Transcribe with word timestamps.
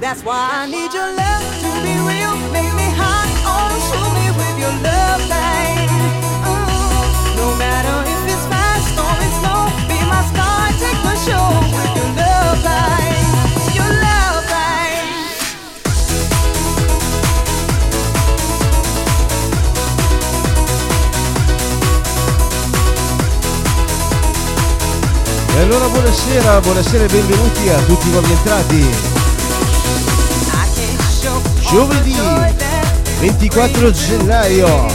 That's 0.00 0.24
why 0.24 0.48
I 0.50 0.66
need 0.66 0.94
your 0.94 1.12
love 1.12 1.44
to 1.60 1.70
be 1.84 1.92
real. 2.08 2.32
Make 2.56 2.72
me 2.72 2.88
hot, 2.96 3.28
oh, 3.44 3.68
show 3.92 4.06
me 4.16 4.32
with 4.32 4.56
your 4.56 4.72
love 4.80 5.20
light. 5.28 5.92
Mm-hmm. 6.40 7.36
No 7.36 7.52
matter 7.60 7.92
if 8.08 8.32
it's 8.32 8.46
fast 8.48 8.96
or 8.96 9.12
it's 9.20 9.36
slow, 9.44 9.68
be 9.92 10.00
my 10.08 10.24
star, 10.32 10.72
take 10.80 10.96
my 11.04 11.12
show 11.20 11.52
with 11.76 11.92
your 12.00 12.10
love 12.16 12.64
light. 12.64 13.28
Your 13.76 13.92
love 13.92 14.48
light. 14.48 15.04
E 25.54 25.60
allora 25.60 25.86
buonasera, 25.88 26.60
buonasera 26.60 27.04
e 27.04 27.08
benvenuti 27.08 27.68
a 27.68 27.78
tutti 27.84 28.08
voi 28.08 28.24
entrati 28.32 29.19
giovedì 31.70 32.16
24 33.20 33.90
gennaio. 33.92 34.86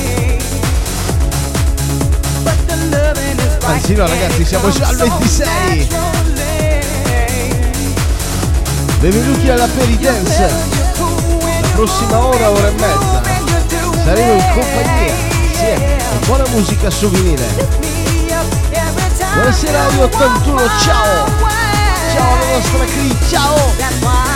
Anzi 3.64 3.94
no 3.96 4.06
ragazzi, 4.06 4.44
siamo 4.46 4.70
già 4.70 4.88
al 4.88 4.96
26. 4.98 5.88
Benvenuti 9.00 9.50
alla 9.50 9.68
peridance 9.68 10.50
La 11.62 11.68
prossima 11.74 12.26
ora, 12.26 12.50
ora 12.50 12.68
e 12.68 12.72
mezza. 12.72 13.22
Saremo 14.04 14.34
in 14.34 14.44
compagnia, 14.54 15.14
sì, 15.54 15.96
con 16.10 16.20
buona 16.26 16.44
musica 16.50 16.90
souvenir. 16.90 17.40
Buonasera 19.34 19.84
Radio 19.86 20.04
81, 20.04 20.62
ciao! 20.82 21.26
Ciao 22.14 22.34
alla 22.34 22.52
nostra 22.52 22.86
Cri, 22.86 23.16
ciao! 23.30 24.35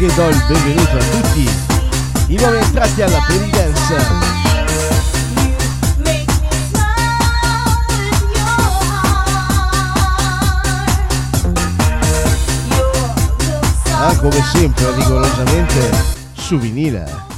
che 0.00 0.14
do 0.14 0.28
il 0.30 0.44
benvenuto 0.48 0.96
a 0.96 1.04
tutti 1.10 1.50
i 2.28 2.36
nuovi 2.36 2.56
entrati 2.56 3.02
alla 3.02 3.18
Penny 3.28 3.50
Ah, 13.92 14.16
come 14.16 14.42
sempre, 14.42 14.94
rigorosamente 14.94 15.90
su 16.32 16.56
vinile. 16.56 17.29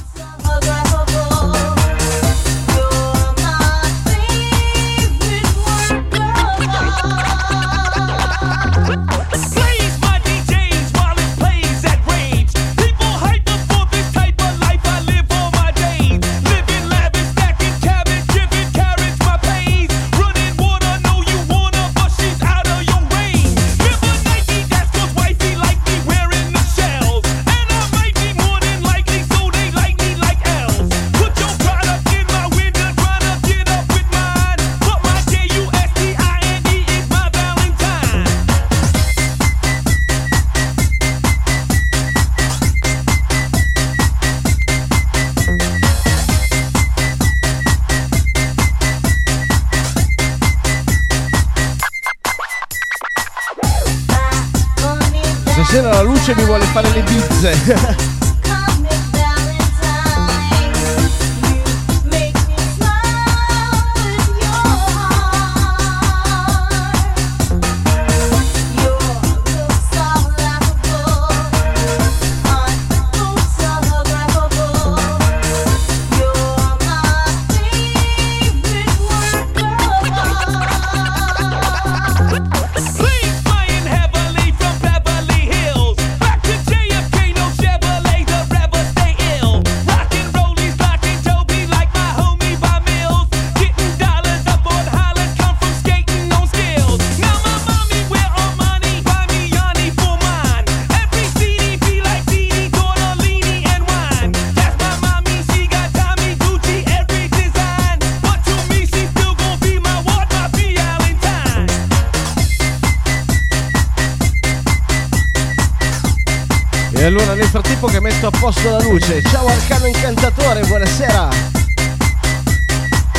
Frattempo 117.83 117.87
che 117.87 117.99
metto 117.99 118.27
a 118.27 118.39
posto 118.39 118.69
la 118.69 118.79
luce, 118.79 119.21
ciao 119.23 119.45
Arcano 119.45 119.87
Incantatore, 119.87 120.61
buonasera. 120.61 121.27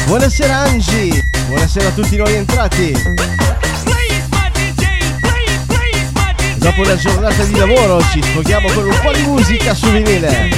Buonasera 0.07 0.57
Angi, 0.57 1.23
buonasera 1.49 1.89
a 1.89 1.91
tutti 1.91 2.17
noi 2.17 2.35
entrati. 2.35 2.93
Dopo 6.57 6.81
una 6.81 6.97
giornata 6.97 7.45
di 7.45 7.57
lavoro 7.57 8.01
ci 8.11 8.23
sfoghiamo 8.23 8.71
con 8.71 8.87
un 8.87 8.99
po' 9.03 9.13
di 9.13 9.23
musica 9.23 9.75
su 9.75 9.91
vinile. 9.91 10.49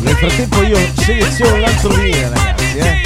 Nel 0.00 0.14
frattempo 0.14 0.62
io 0.62 0.78
seleziono 0.94 1.56
un 1.56 1.64
altro 1.64 1.88
vinile 1.94 2.28
ragazzi, 2.28 2.76
eh. 2.76 3.00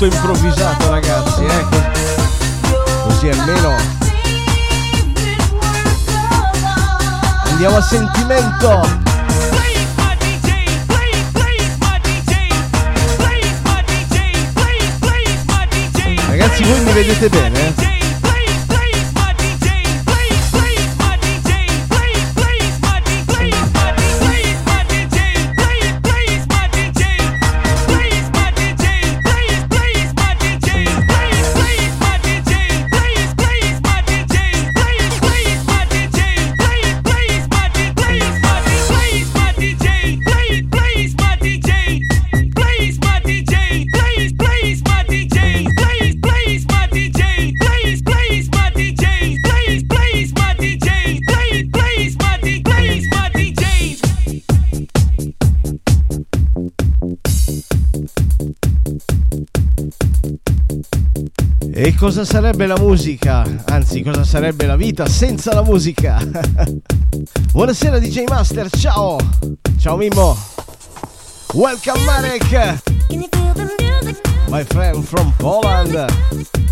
Tutto 0.00 0.14
improvvisato 0.14 0.90
ragazzi, 0.90 1.44
eh. 1.44 1.66
Così 3.02 3.28
almeno 3.28 3.76
andiamo 7.44 7.76
a 7.76 7.82
sentimento. 7.82 9.08
Ragazzi 16.28 16.64
voi 16.64 16.80
mi 16.80 16.92
vedete 16.92 17.28
bene? 17.28 17.89
Cosa 62.00 62.24
sarebbe 62.24 62.66
la 62.66 62.78
musica? 62.78 63.44
Anzi, 63.66 64.02
cosa 64.02 64.24
sarebbe 64.24 64.64
la 64.64 64.74
vita 64.74 65.06
senza 65.06 65.52
la 65.52 65.62
musica? 65.62 66.18
Buonasera 67.52 67.98
DJ 67.98 68.24
Master, 68.26 68.70
ciao! 68.70 69.18
Ciao 69.78 69.98
Mimmo! 69.98 70.34
Welcome 71.52 72.02
Marek! 72.04 72.80
My 74.48 74.64
friend 74.64 75.04
from 75.04 75.34
Poland! 75.36 76.69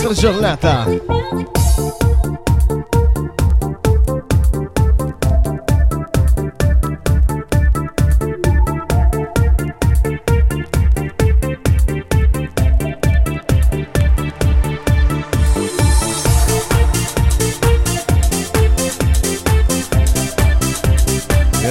Vostra 0.00 0.14
giornata? 0.14 0.86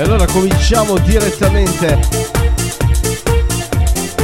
Allora 0.01 0.25
cominciamo 0.27 0.97
direttamente. 0.99 1.99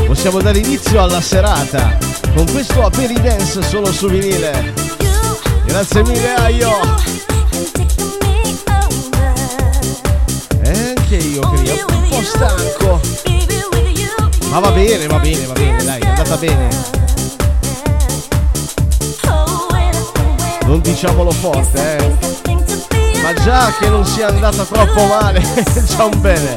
Possiamo 0.06 0.42
dare 0.42 0.60
inizio 0.60 1.02
alla 1.02 1.22
serata 1.22 2.15
con 2.36 2.52
questo 2.52 2.84
Aperi 2.84 3.14
Dance 3.22 3.62
solo 3.64 3.92
su 3.94 4.10
vinile. 4.10 4.74
Grazie 5.64 6.04
mille 6.04 6.36
Aio! 6.36 6.70
E 10.62 10.96
anche 10.98 11.16
io 11.16 11.40
credo, 11.40 11.86
un 11.90 12.08
po' 12.10 12.22
stanco. 12.22 13.00
Ma 14.50 14.60
va 14.60 14.72
bene, 14.72 15.08
va 15.08 15.20
bene, 15.20 15.46
va 15.46 15.54
bene, 15.54 15.84
dai, 15.84 16.02
è 16.02 16.08
andata 16.08 16.36
bene. 16.36 16.94
Non 20.66 20.82
diciamolo 20.82 21.32
forte, 21.32 21.98
eh. 21.98 22.34
Ma 23.22 23.34
già 23.34 23.74
che 23.80 23.88
non 23.88 24.06
sia 24.06 24.28
andata 24.28 24.66
troppo 24.66 25.06
male, 25.06 25.40
è 25.40 26.02
un 26.02 26.20
bene. 26.22 26.56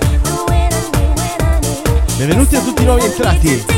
Benvenuti 2.17 2.57
a 2.57 2.61
tutti 2.61 2.83
i 2.83 2.85
nuovi 2.85 3.05
entrati. 3.05 3.78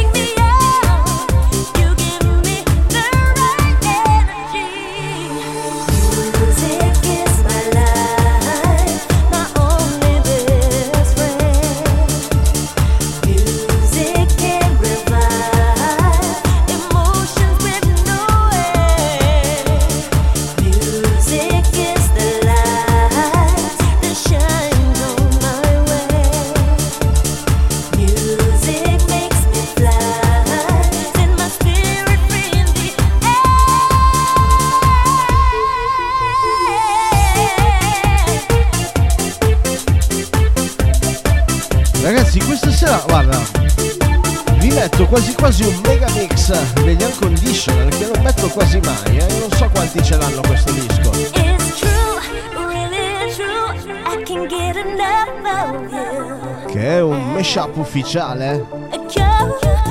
Ufficiale 57.90 58.64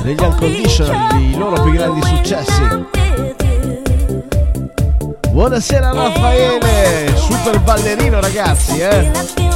degli 0.02 0.22
unconditional, 0.22 1.20
i 1.20 1.36
loro 1.36 1.62
più 1.62 1.72
grandi 1.72 2.00
successi. 2.02 2.86
Buonasera 5.30 5.92
Raffaele, 5.92 7.14
super 7.14 7.60
ballerino 7.60 8.18
ragazzi, 8.20 8.80
eh. 8.80 9.49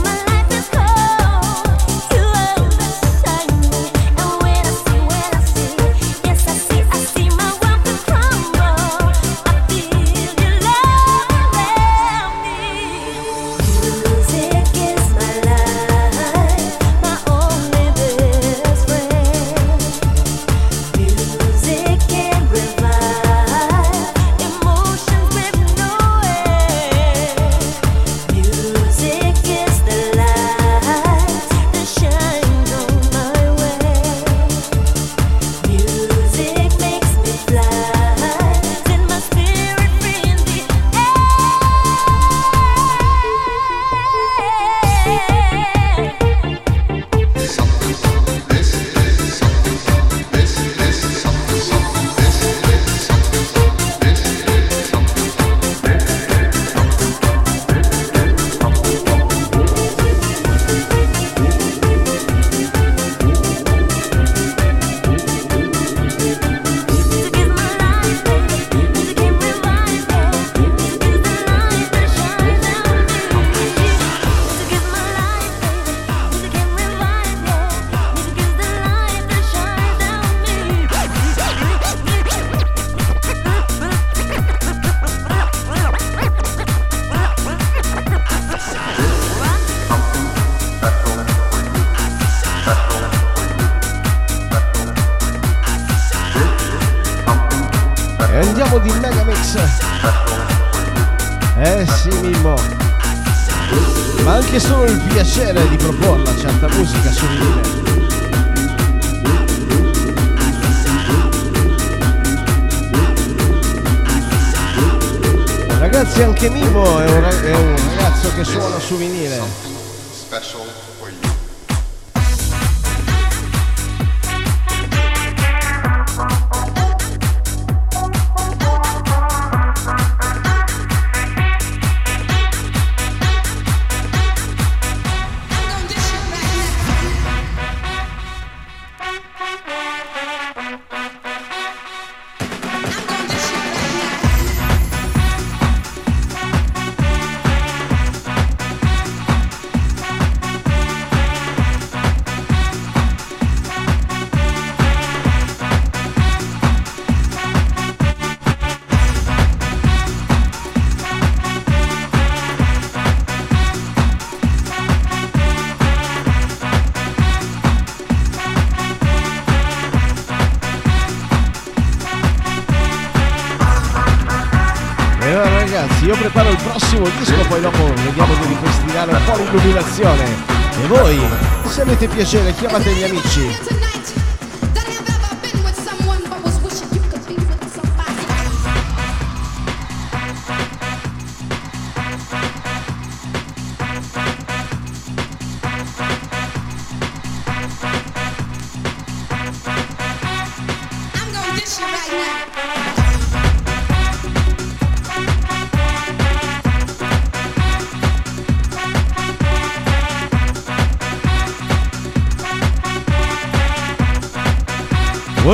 fate 182.04 182.08
piacere, 182.08 182.52
chiamate 182.54 182.90
gli 182.92 183.02
amici. 183.02 183.63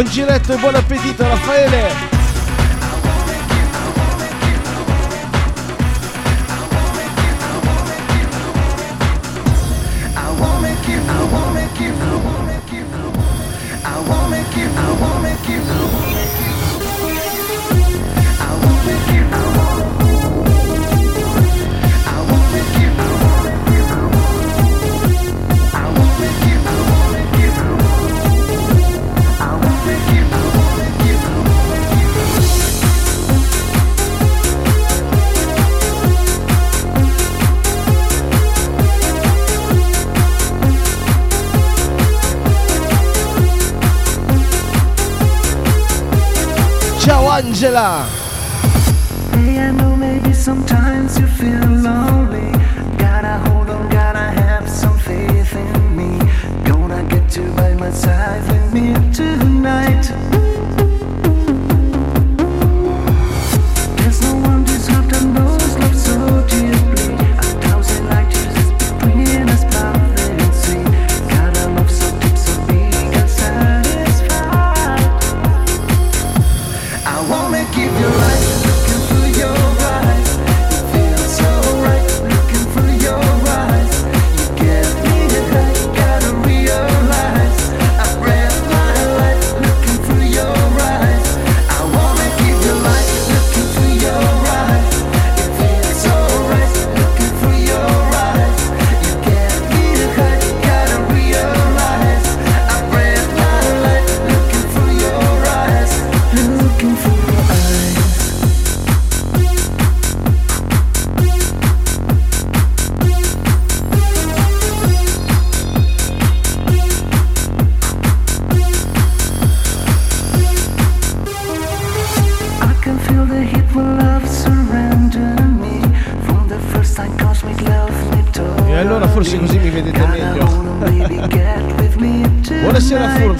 Buon 0.00 0.12
giretto 0.12 0.54
e 0.54 0.56
buon 0.56 0.74
appetito 0.74 1.22
Raffaele! 1.24 2.09
Angela. 47.70 48.04
Hey, 49.32 49.60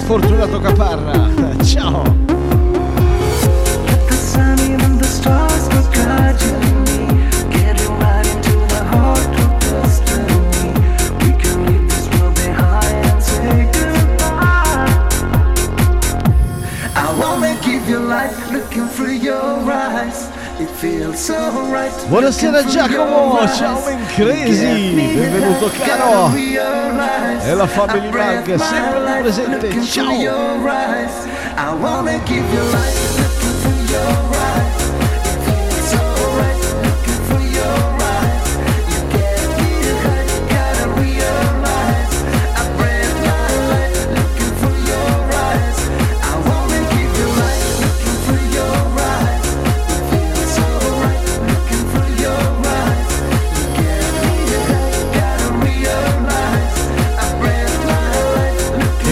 Fortunato 0.05 0.59
Caparra. 0.59 1.29
Ciao! 1.63 2.21
Buonasera 22.07 22.63
Giacomo, 22.65 23.47
ciao 23.55 23.81
Crazy, 24.15 25.15
benvenuto 25.15 25.71
caro! 25.77 26.31
e 27.43 27.53
la 27.53 27.67
Family 27.67 28.09
Bank 28.09 28.55
sempre 28.59 29.21
presente. 29.21 29.81
Ciao! 29.83 30.11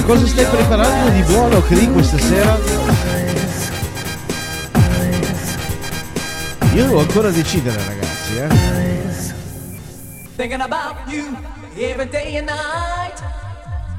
Cosa 0.09 0.25
stai 0.25 0.45
preparando 0.45 1.11
di 1.11 1.21
buono, 1.21 1.61
Cri, 1.61 1.87
questa 1.91 2.17
sera? 2.17 2.57
Io 6.73 6.83
devo 6.83 6.99
ancora 7.01 7.29
decidere, 7.29 7.77
ragazzi, 7.77 8.37
eh. 8.37 8.47
Thinking 10.35 10.61
about 10.61 10.95
you 11.09 11.37
every 11.77 12.09
day 12.09 12.37
and 12.37 12.47
night. 12.47 13.21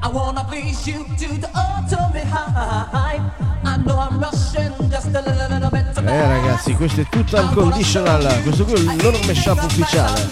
I 0.03 0.09
wanna 0.11 0.43
please 0.43 0.85
you 0.85 1.05
to 1.17 1.27
the 1.39 1.49
ultimate 1.53 2.27
high. 2.27 3.21
I 3.63 3.77
know 3.77 3.97
I'm 3.97 4.19
rushing 4.19 4.73
just 4.89 5.15
a 5.15 5.21
little, 5.21 5.47
little 5.47 5.69
bit 5.69 5.93
tonight. 5.93 6.13
Eh 6.13 6.27
ragazzi, 6.27 6.73
questo 6.73 7.01
è 7.01 7.05
tutto 7.09 7.39
unconditional, 7.39 8.41
questo 8.43 8.65
qui 8.65 8.73
è 8.73 8.79
il 8.79 9.01
loro 9.01 9.17
mashup 9.25 9.63
ufficiale. 9.63 10.27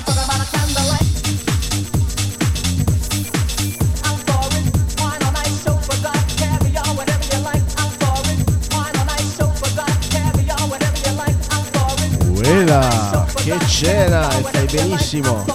Che 13.44 13.58
cena, 13.68 14.30
e 14.38 14.44
fai 14.44 14.66
benissimo. 14.66 15.46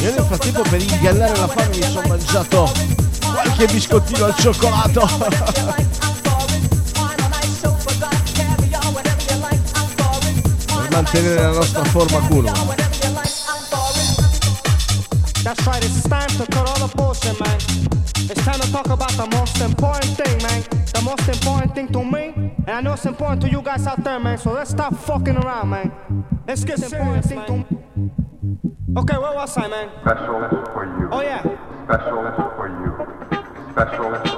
Io 0.00 0.14
nel 0.14 0.24
frattempo 0.24 0.62
per 0.62 0.80
ingannare 0.80 1.36
la 1.36 1.48
fame 1.48 1.76
mi 1.76 1.82
sono 1.82 2.08
mangiato 2.08 2.72
qualche 3.20 3.66
biscottino 3.66 4.24
al 4.24 4.34
cioccolato. 4.36 5.08
per 10.66 10.90
mantenere 10.90 11.42
la 11.42 11.50
nostra 11.50 11.84
forma 11.84 12.18
culo. 12.28 12.52
That's 15.42 15.66
right, 15.66 15.82
it's 15.84 16.02
time 16.02 16.28
to 16.36 16.46
cut 16.50 16.68
all 16.68 16.86
the 16.86 16.94
bullshit, 16.94 17.38
man. 17.40 17.56
It's 18.30 18.44
time 18.44 18.60
to 18.60 18.70
talk 18.70 18.86
about 18.90 19.12
the 19.16 19.26
most 19.36 19.60
important 19.60 20.16
thing, 20.16 20.40
man. 20.42 20.62
The 20.92 21.02
most 21.02 21.28
important 21.28 21.74
thing 21.74 21.88
to 21.92 22.04
me, 22.04 22.52
and 22.66 22.70
I 22.70 22.80
know 22.80 22.92
it's 22.92 23.06
important 23.06 23.42
to 23.42 23.48
you 23.48 23.62
guys 23.62 23.86
out 23.86 24.04
there, 24.04 24.20
man. 24.20 24.38
So 24.38 24.52
let's 24.52 24.70
stop 24.70 24.94
fucking 24.94 25.36
around, 25.36 25.70
man. 25.70 26.29
Let's 26.50 26.64
get 26.64 26.80
serious, 26.80 27.30
man. 27.30 27.64
Okay, 28.96 29.16
where 29.16 29.34
was 29.36 29.56
I, 29.56 29.68
man? 29.68 29.88
Special 30.00 30.50
for 30.72 30.84
you. 30.98 31.08
Oh 31.12 31.20
yeah. 31.20 31.42
Special 31.84 32.26
for 32.56 32.66
you. 32.66 32.90
Special 33.70 34.29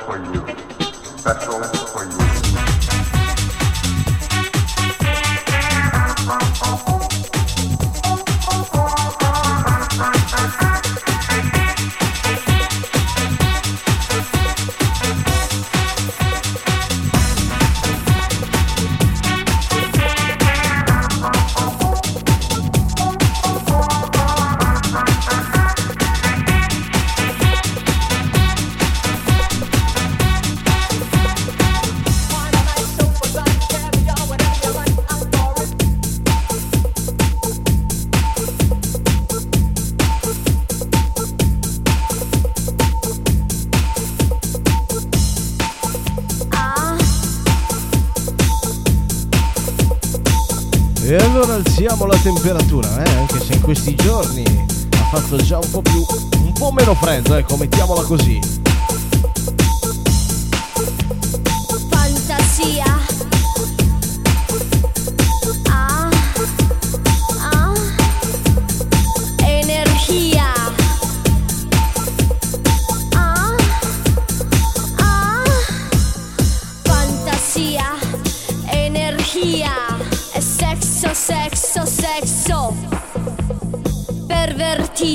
alziamo 51.85 52.07
la 52.07 52.17
temperatura, 52.19 53.03
eh? 53.03 53.11
anche 53.17 53.41
se 53.41 53.55
in 53.55 53.61
questi 53.61 53.97
giorni 53.97 54.45
ha 54.45 55.05
fatto 55.11 55.37
già 55.39 55.59
un 55.59 55.69
po' 55.69 55.83
più, 55.83 56.07
un 56.39 56.53
po' 56.53 56.71
meno 56.71 56.95
freddo, 56.95 57.35
ecco, 57.35 57.57
mettiamola 57.57 58.03
così. 58.03 58.62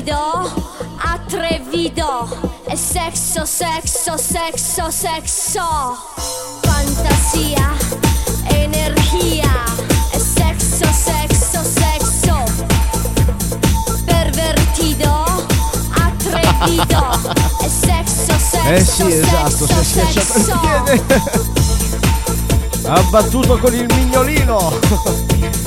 Pervertido. 0.08 0.50
Atrevido. 1.00 2.30
E 2.70 2.78
sexo, 2.78 3.46
sexo, 3.46 4.18
sexo, 4.18 4.90
sexo. 4.90 5.98
Fantasia. 6.64 7.76
Energia. 8.50 9.66
E 10.14 10.20
sexo, 10.20 10.86
sexo, 10.94 11.62
sexo. 11.62 12.46
Pervertido. 14.06 15.26
Atrevido. 15.92 17.46
E 17.66 17.70
sexo, 17.70 18.34
sexo, 18.40 18.70
Eh 18.70 18.86
sì, 18.86 19.12
esatto, 19.12 19.66
si 19.66 19.74
è 19.74 19.84
sexo, 19.84 20.22
sexo. 20.22 20.60
piede. 20.60 21.04
Ha 22.90 23.02
battuto 23.10 23.58
con 23.58 23.74
il 23.74 23.86
mignolino. 23.94 24.72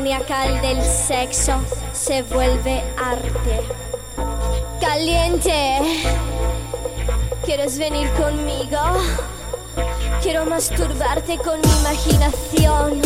maniacal 0.00 0.62
del 0.62 0.80
sexo 0.80 1.54
se 1.92 2.22
vuelve 2.22 2.84
arte. 2.96 3.60
Caliente, 4.80 5.80
¿quieres 7.44 7.76
venir 7.78 8.08
conmigo? 8.12 8.78
Quiero 10.22 10.46
masturbarte 10.46 11.36
con 11.38 11.60
mi 11.60 11.68
imaginación, 11.80 13.02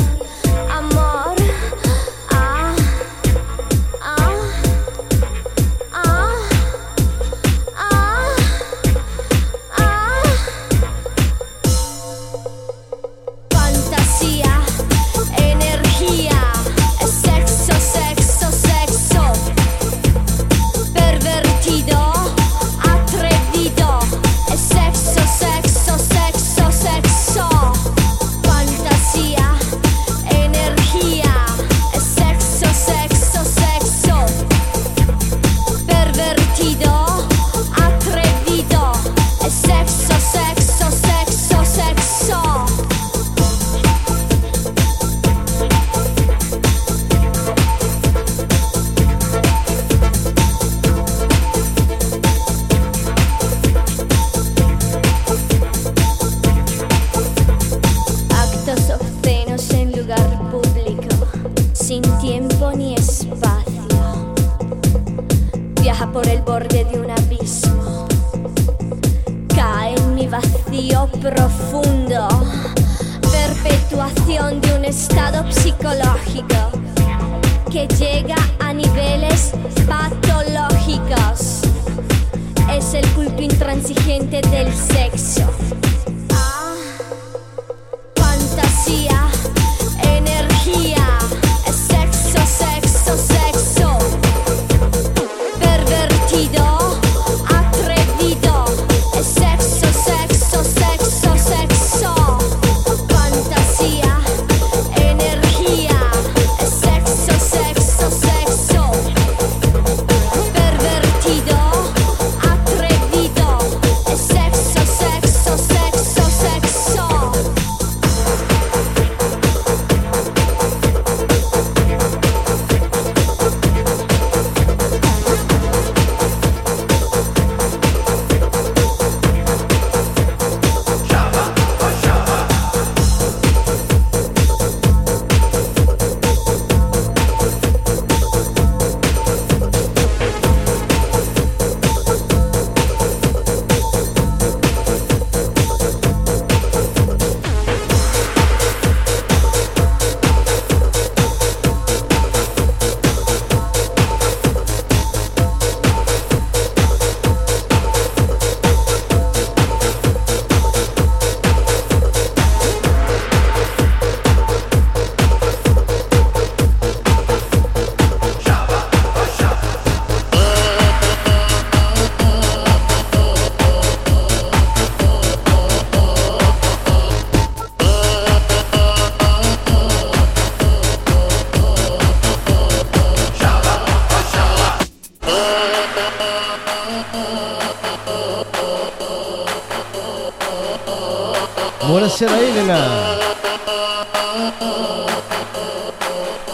Arena. 192.63 193.21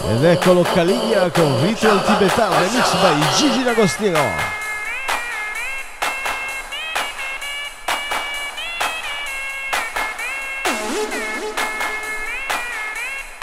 Ed 0.09 0.23
eccolo 0.23 0.63
Caliglia 0.63 1.29
con 1.29 1.61
Ritual 1.61 2.03
Tibetano, 2.03 2.59
remix 2.59 2.93
by 2.95 3.35
Gigi 3.35 3.63
D'Agostino. 3.63 4.57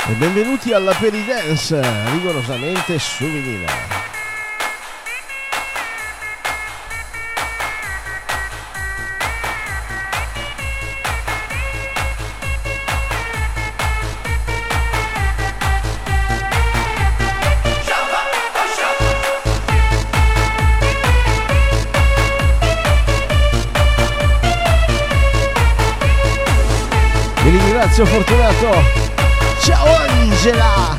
E 0.08 0.12
benvenuti 0.12 0.72
alla 0.72 0.94
Peridance, 0.94 1.80
rigorosamente 2.10 2.98
su 2.98 3.24
vinile. 3.24 3.95
Fabrizio 27.96 28.04
Fortunato. 28.04 28.70
Ciao 29.58 29.86
Angela! 30.20 30.95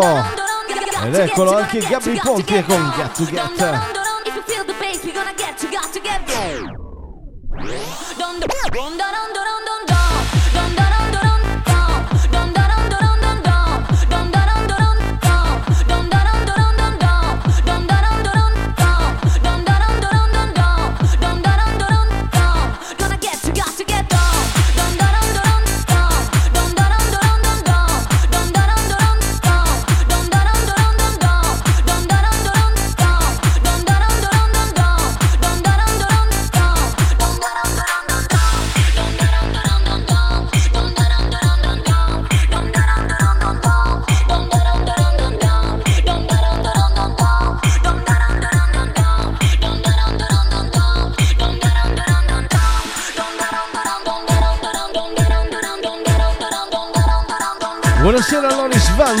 Ed 0.00 1.14
eccolo 1.14 1.56
anche 1.56 1.80
Gabri 1.80 2.18
Ponti 2.22 2.64
con 2.64 2.92
Gatto 2.96 3.24
Gatto. 3.24 3.98
Don't 8.16 8.46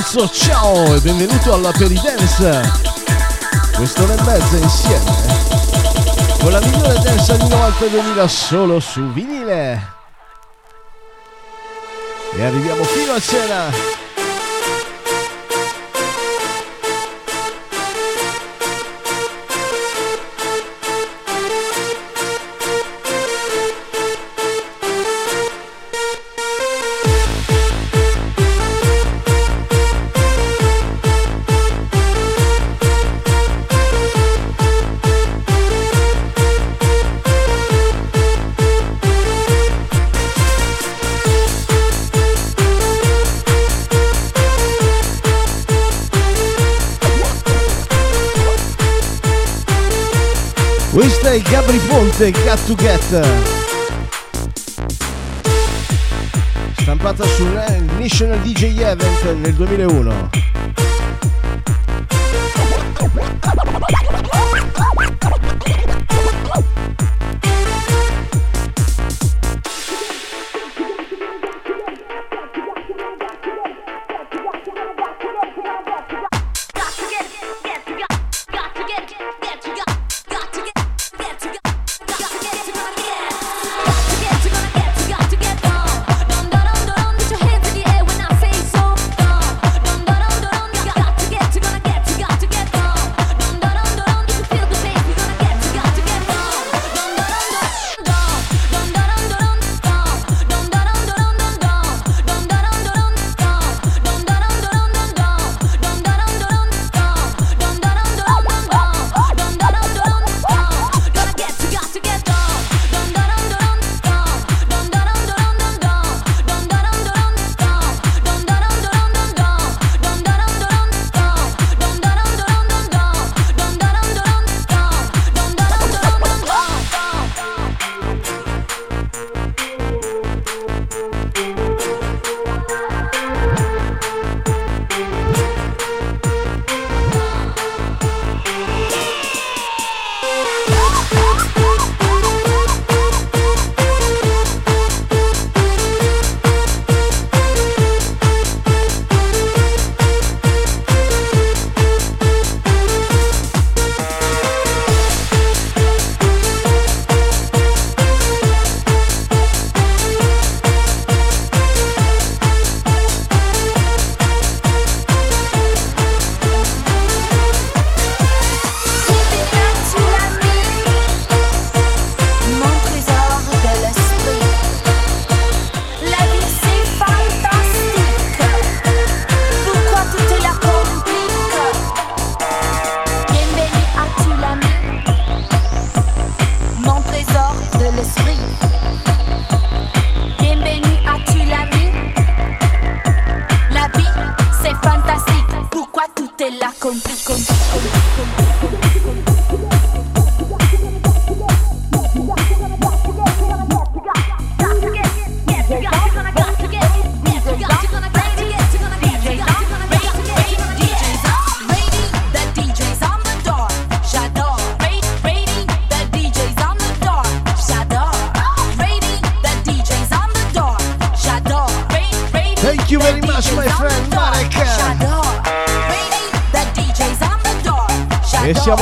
Lorenzo, 0.00 0.30
ciao 0.30 0.94
e 0.94 1.00
benvenuto 1.00 1.52
alla 1.52 1.72
Peridance. 1.72 2.62
Quest'ora 3.74 4.14
e 4.14 4.22
mezza 4.22 4.56
insieme 4.56 5.10
eh, 5.10 6.38
con 6.40 6.52
la 6.52 6.60
migliore 6.60 6.98
dance 7.00 7.36
di 7.36 7.46
90 7.46 7.84
2000 7.86 8.28
solo 8.28 8.80
su 8.80 9.12
vinile. 9.12 9.88
E 12.34 12.42
arriviamo 12.42 12.82
fino 12.84 13.12
a 13.12 13.20
cena. 13.20 13.99
DJ 51.30 51.42
Gabri 51.42 51.78
Ponte 51.86 52.32
Cat 52.32 52.58
to 52.66 52.74
Get. 52.74 53.24
Stampata 56.80 57.24
su 57.24 57.46
National 57.96 58.40
DJ 58.40 58.80
Event 58.80 59.38
nel 59.40 59.54
2001 59.54 60.39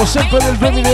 siempre 0.09 0.39
del 0.39 0.59
2000 0.59 0.88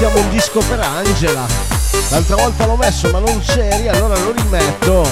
mettiamo 0.00 0.24
un 0.24 0.30
disco 0.30 0.60
per 0.60 0.80
Angela. 0.80 1.46
L'altra 2.08 2.36
volta 2.36 2.64
l'ho 2.64 2.76
messo 2.76 3.10
ma 3.10 3.18
non 3.18 3.38
c'eri, 3.40 3.86
allora 3.86 4.18
lo 4.18 4.32
rimetto. 4.32 5.06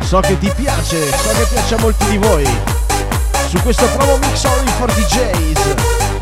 So 0.00 0.18
che 0.18 0.36
ti 0.38 0.50
piace, 0.56 1.08
so 1.16 1.28
che 1.28 1.46
piace 1.48 1.74
a 1.76 1.78
molti 1.78 2.04
di 2.06 2.18
voi. 2.18 2.44
Su 3.48 3.60
questo 3.62 3.86
promo 3.96 4.16
mix 4.16 4.42
only 4.42 4.72
for 4.72 4.92
DJs. 4.92 6.15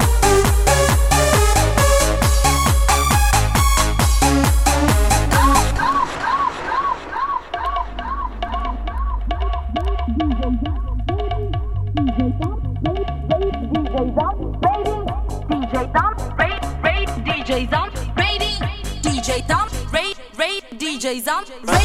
Jay-Z, 21.14 21.28
I'm 21.68 21.83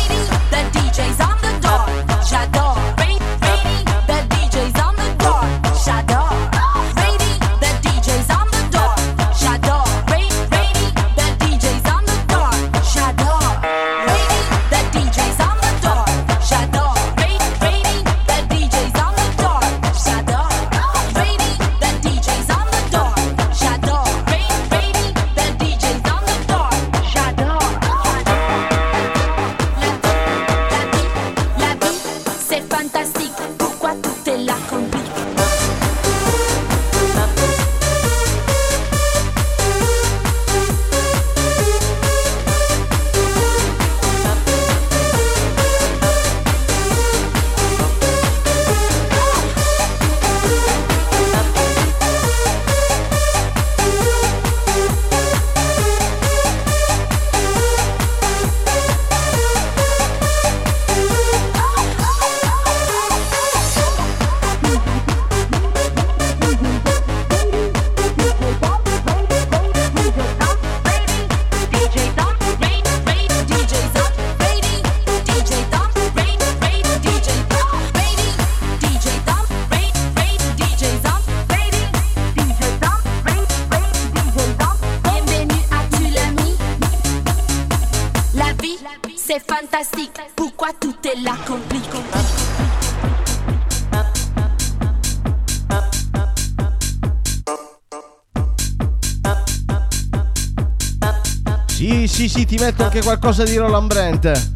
metto 102.60 102.84
anche 102.84 103.02
qualcosa 103.02 103.44
di 103.44 103.56
Roland 103.56 103.88
Brent. 103.88 104.52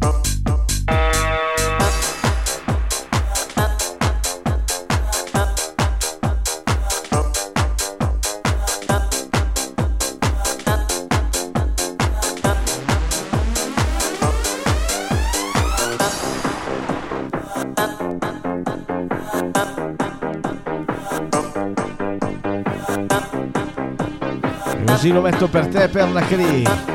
Così 24.86 25.10
lo 25.10 25.22
metto 25.22 25.48
per 25.48 25.66
te 25.68 25.88
per 25.88 26.10
la 26.12 26.20
Cree. 26.20 26.93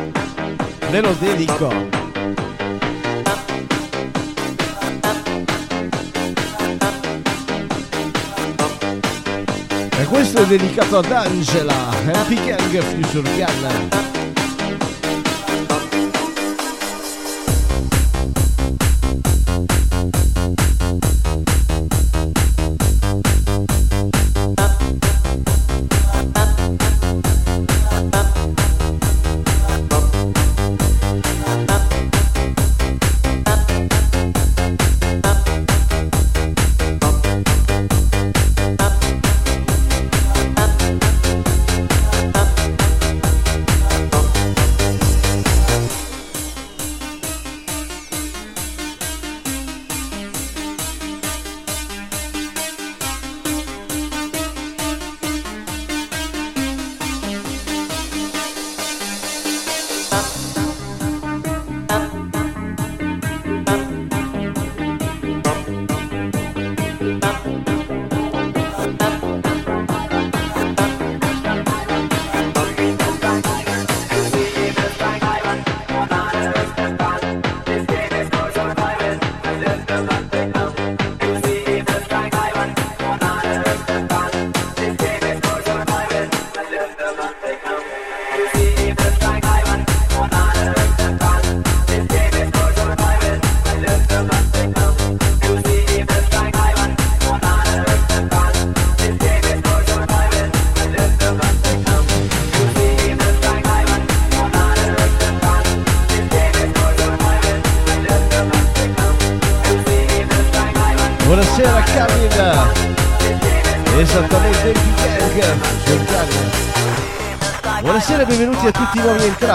Ve 0.91 1.01
lo 1.01 1.13
dedico. 1.19 1.71
E 9.99 10.05
questo 10.05 10.39
è 10.39 10.45
dedicato 10.47 10.97
ad 10.97 11.11
Angela, 11.11 11.89
Happy 12.11 12.43
Gang 12.43 12.81
Future 12.81 13.29
Gun. 13.35 14.18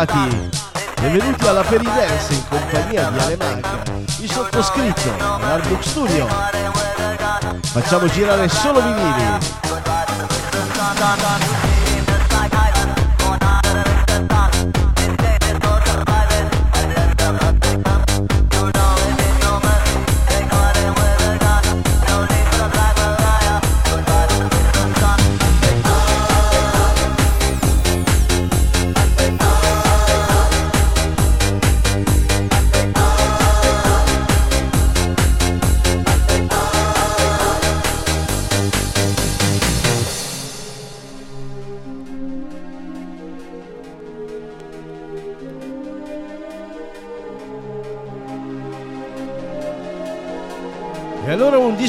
Entrati. 0.05 0.51
Benvenuti 1.01 1.47
alla 1.47 1.63
Peridance 1.63 2.33
in 2.33 2.49
compagnia 2.49 3.11
di 3.11 3.19
Alemac. 3.19 3.89
Il 4.21 4.31
sottoscritto, 4.31 5.11
l'Artbook 5.19 5.85
Studio. 5.85 6.27
Facciamo 7.63 8.07
girare 8.09 8.49
solo 8.49 8.81
vinili. 8.81 9.39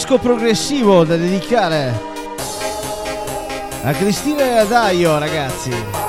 Disco 0.05 0.19
progressivo 0.19 1.03
da 1.03 1.17
dedicare 1.17 1.99
a 3.81 3.91
Cristina 3.93 4.43
e 4.43 4.57
ad 4.59 4.71
Aio, 4.71 5.17
ragazzi. 5.17 6.04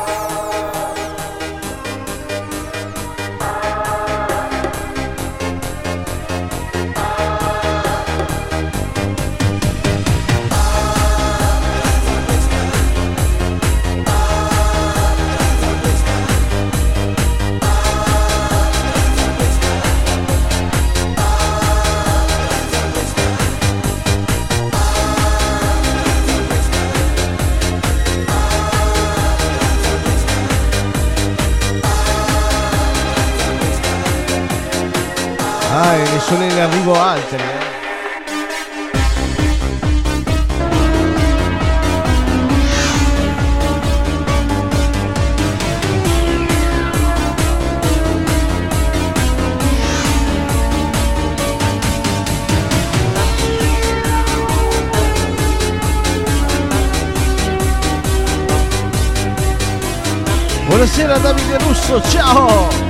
Altri. 36.98 37.36
eh. 37.36 37.74
Buonasera 60.66 61.18
Davide 61.18 61.58
Russo, 61.58 62.02
ciao! 62.10 62.85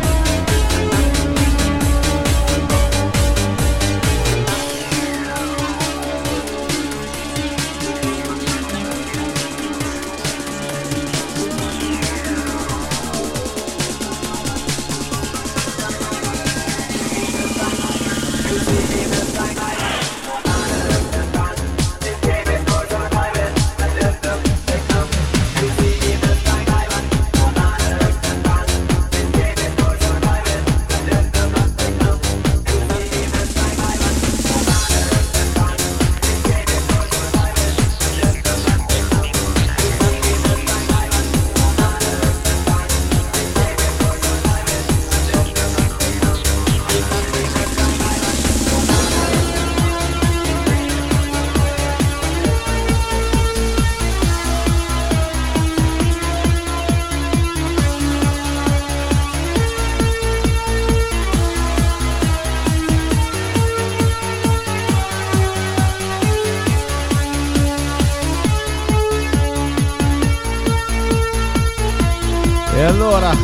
E 72.77 72.83
allora 72.83 73.35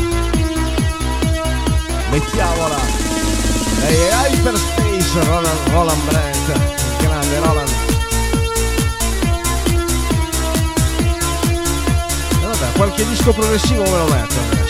mettiamola. 2.10 2.76
Lei 3.80 3.96
è 3.96 4.12
Hyperspace 4.12 5.24
Roland, 5.24 5.68
Roland 5.70 6.02
Brandt, 6.02 6.98
grande 6.98 7.38
Roland. 7.38 7.70
Vabbè, 12.42 12.72
qualche 12.76 13.08
disco 13.08 13.32
progressivo 13.32 13.84
me 13.84 13.96
lo 13.96 14.04
metto 14.04 14.61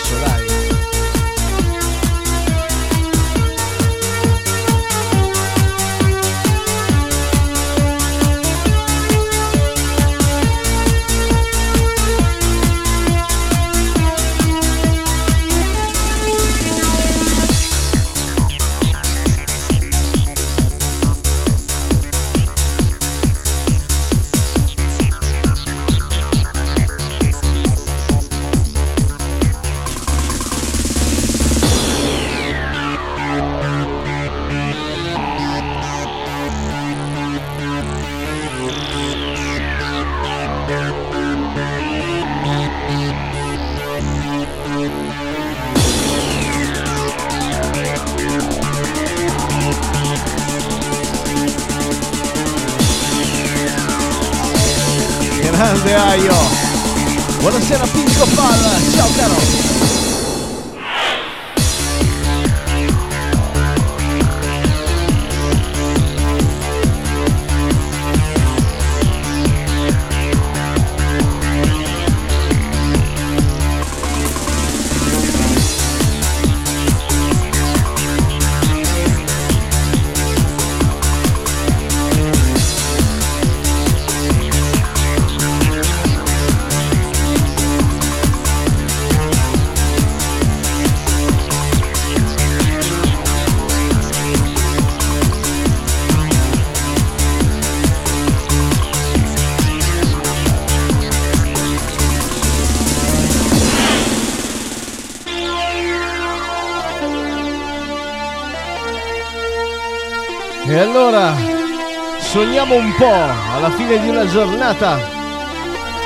sogniamo 112.72 112.78
un 112.78 112.94
po' 112.96 113.56
alla 113.56 113.70
fine 113.70 114.00
di 114.00 114.08
una 114.08 114.26
giornata 114.26 114.98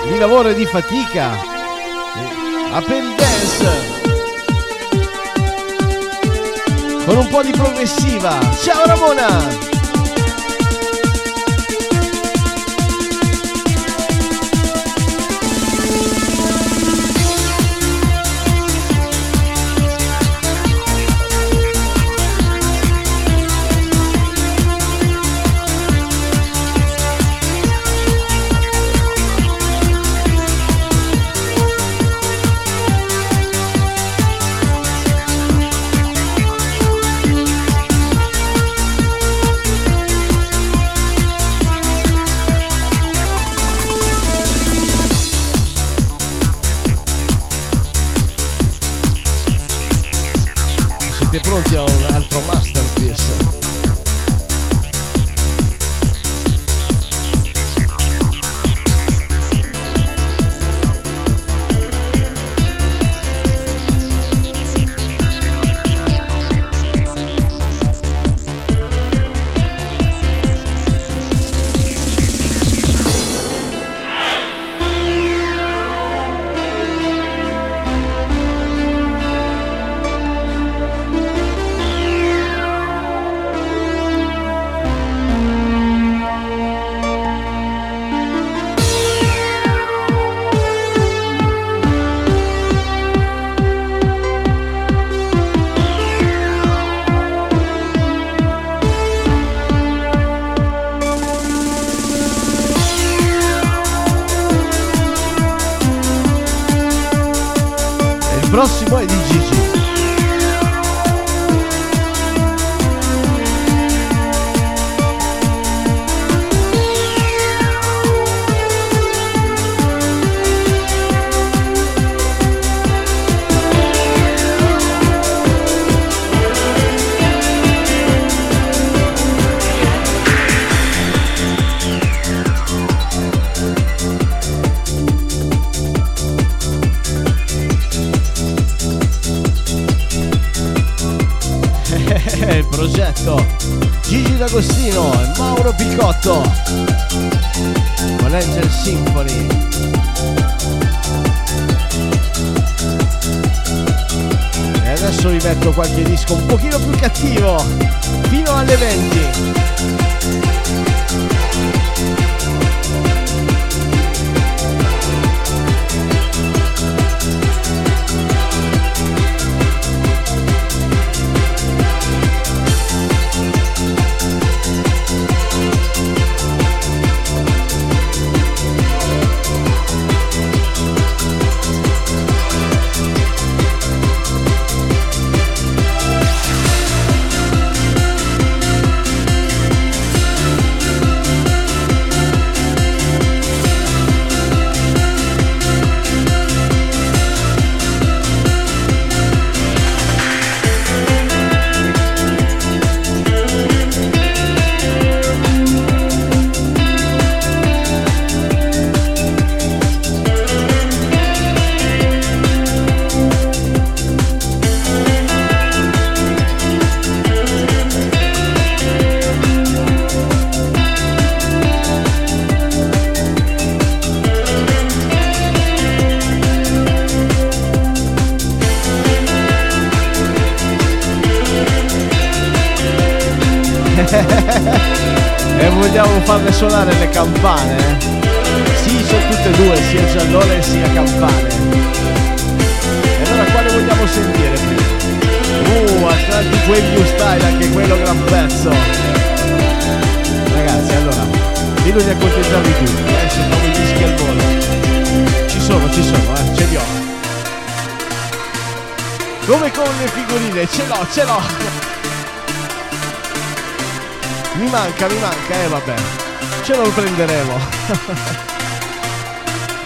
di 0.09 0.19
lavoro 0.19 0.49
e 0.49 0.55
di 0.55 0.67
fatica. 0.67 1.31
A 2.73 2.83
per 2.83 2.97
il 2.97 3.15
dance. 3.15 3.95
Con 7.05 7.17
un 7.19 7.29
po' 7.29 7.43
di 7.43 7.53
progressiva. 7.53 8.39
Ciao 8.63 8.85
Ramona! 8.85 9.66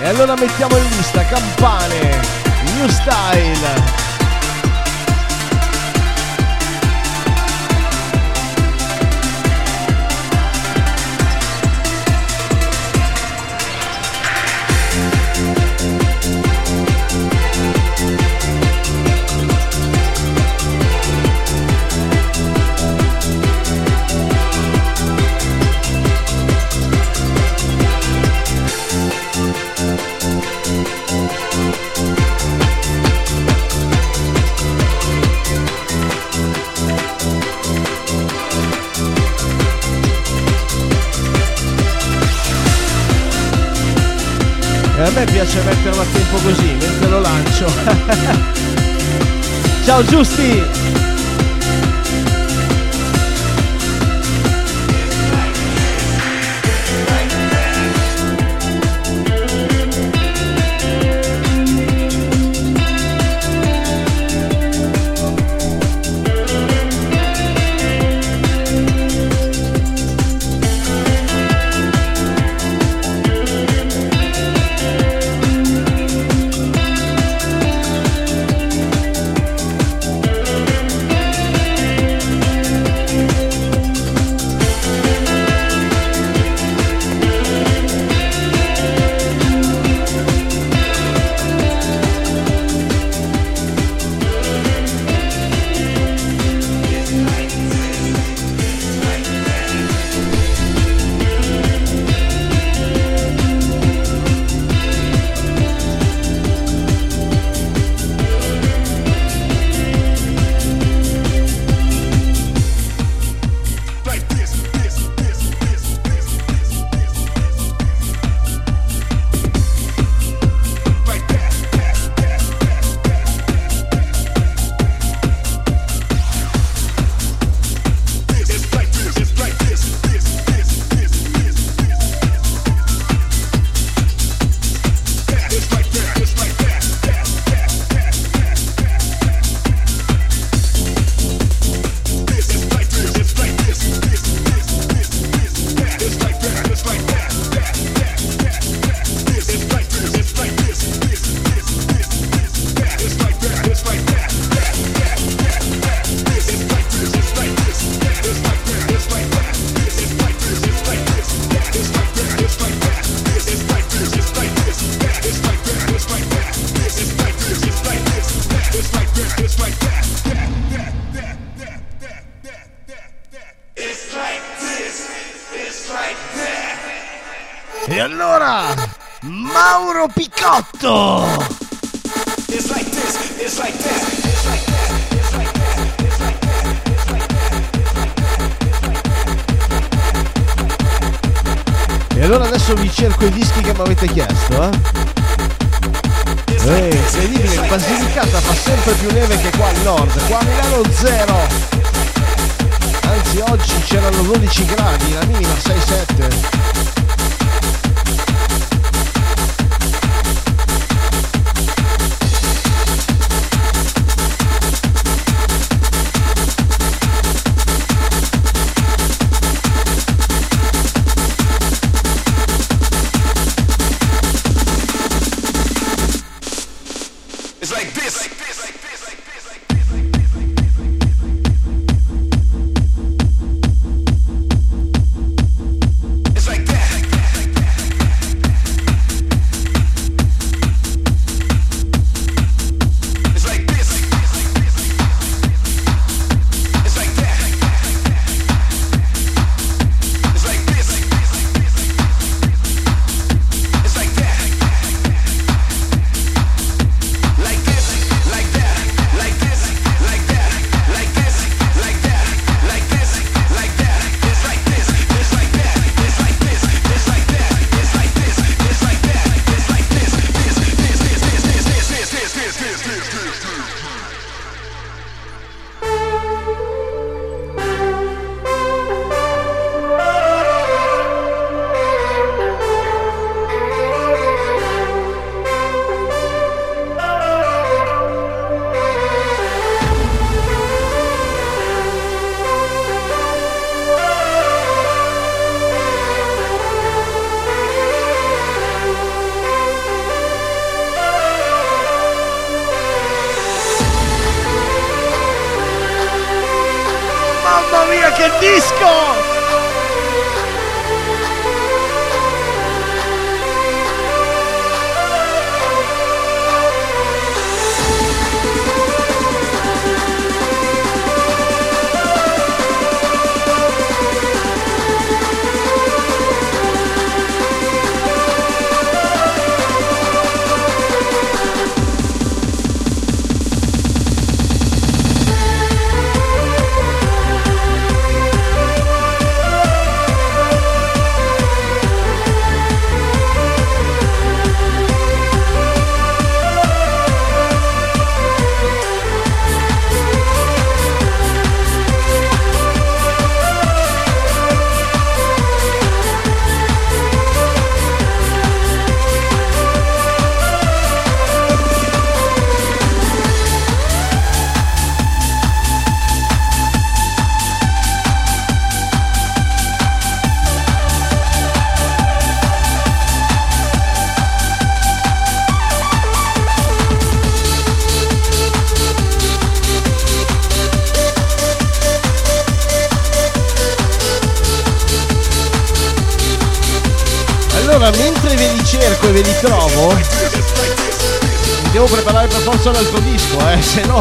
E 0.01 0.07
allora 0.07 0.35
mettiamo 0.35 0.77
in 0.77 0.90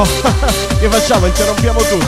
che 0.80 0.90
facciamo? 0.90 1.26
Interrompiamo 1.26 1.80
tutto. 1.80 1.99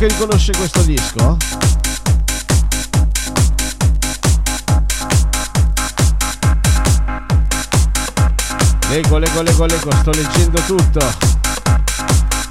che 0.00 0.06
riconosce 0.06 0.52
questo 0.56 0.80
disco? 0.80 1.36
Leggo, 8.88 9.18
leggo, 9.18 9.42
leggo, 9.42 9.66
leggo, 9.66 9.90
sto 9.96 10.10
leggendo 10.12 10.58
tutto. 10.62 11.00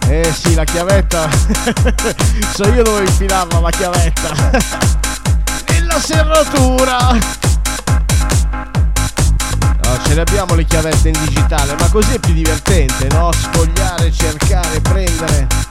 Eh 0.09 0.31
sì, 0.31 0.53
la 0.53 0.63
chiavetta. 0.63 1.27
so 2.53 2.67
io 2.71 2.83
dove 2.83 2.99
infilarla 3.05 3.59
la 3.59 3.71
chiavetta. 3.71 4.29
Nella 5.69 5.99
serratura. 5.99 7.13
No, 9.81 9.99
ce 10.05 10.13
ne 10.13 10.21
abbiamo 10.21 10.53
le 10.53 10.65
chiavette 10.65 11.07
in 11.07 11.17
digitale, 11.25 11.73
ma 11.79 11.89
così 11.89 12.13
è 12.13 12.19
più 12.19 12.33
divertente, 12.33 13.07
no? 13.07 13.31
Sfogliare, 13.31 14.11
cercare, 14.11 14.79
prendere. 14.81 15.68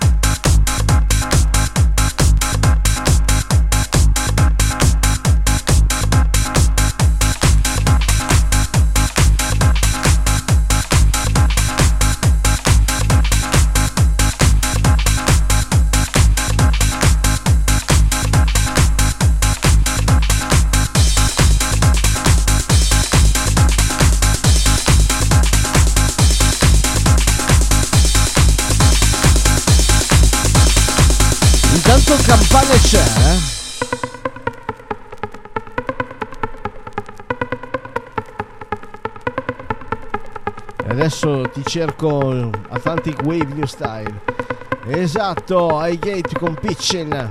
Cerco 41.69 42.51
Atlantic 42.71 43.21
Wave 43.25 43.53
New 43.53 43.67
Style. 43.67 44.23
Esatto, 44.87 45.79
I 45.83 45.99
Gate 45.99 46.35
con 46.39 46.55
Pitchin. 46.55 47.31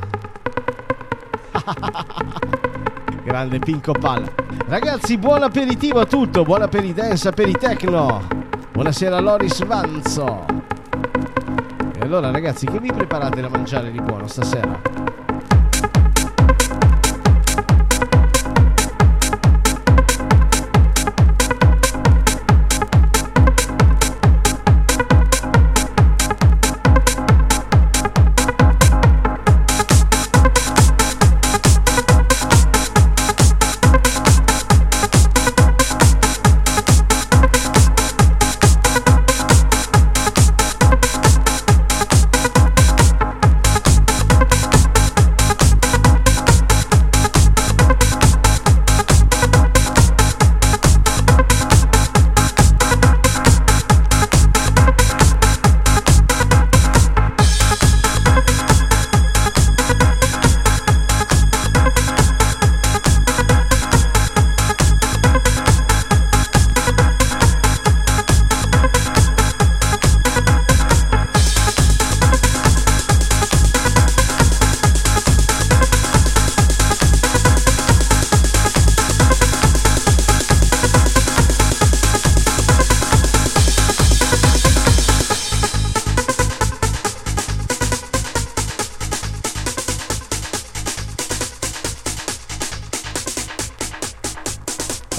Grande 3.24 3.58
Pinco 3.58 3.94
Palla. 3.94 4.32
Ragazzi, 4.68 5.18
buon 5.18 5.42
aperitivo 5.42 6.02
a 6.02 6.06
tutto, 6.06 6.44
buon 6.44 6.62
aperidance, 6.62 7.28
aperitecno. 7.28 8.22
Buonasera 8.74 9.20
Loris 9.20 9.66
Vanzo. 9.66 10.46
E 11.96 12.00
allora 12.00 12.30
ragazzi, 12.30 12.68
che 12.68 12.80
vi 12.80 12.94
preparate 12.94 13.42
da 13.42 13.50
mangiare 13.50 13.90
di 13.90 14.00
buono 14.00 14.28
stasera? 14.28 14.97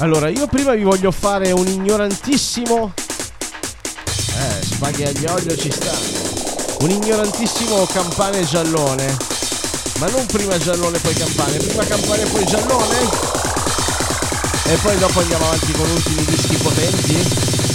Allora, 0.09 0.31
io 0.31 0.47
prima 0.47 0.73
vi 0.73 0.85
voglio 0.85 1.11
fare 1.11 1.53
un 1.53 1.67
ignorantissimo. 1.67 2.95
Eh, 4.07 4.65
spaghi 4.65 5.05
agli 5.05 5.27
olio 5.27 5.55
ci 5.55 5.71
sta. 5.71 5.93
Un 6.81 6.89
ignorantissimo 6.89 7.85
campane 7.93 8.43
giallone. 8.43 9.15
Ma 9.99 10.07
non 10.07 10.25
prima 10.25 10.57
giallone 10.57 10.97
poi 10.97 11.13
campane, 11.13 11.59
prima 11.59 11.85
campane 11.85 12.25
poi 12.25 12.47
giallone. 12.47 12.99
E 14.65 14.77
poi 14.77 14.97
dopo 14.97 15.21
andiamo 15.21 15.45
avanti 15.45 15.73
con 15.73 15.91
ultimi 15.91 16.25
dischi 16.25 16.57
potenti. 16.57 17.68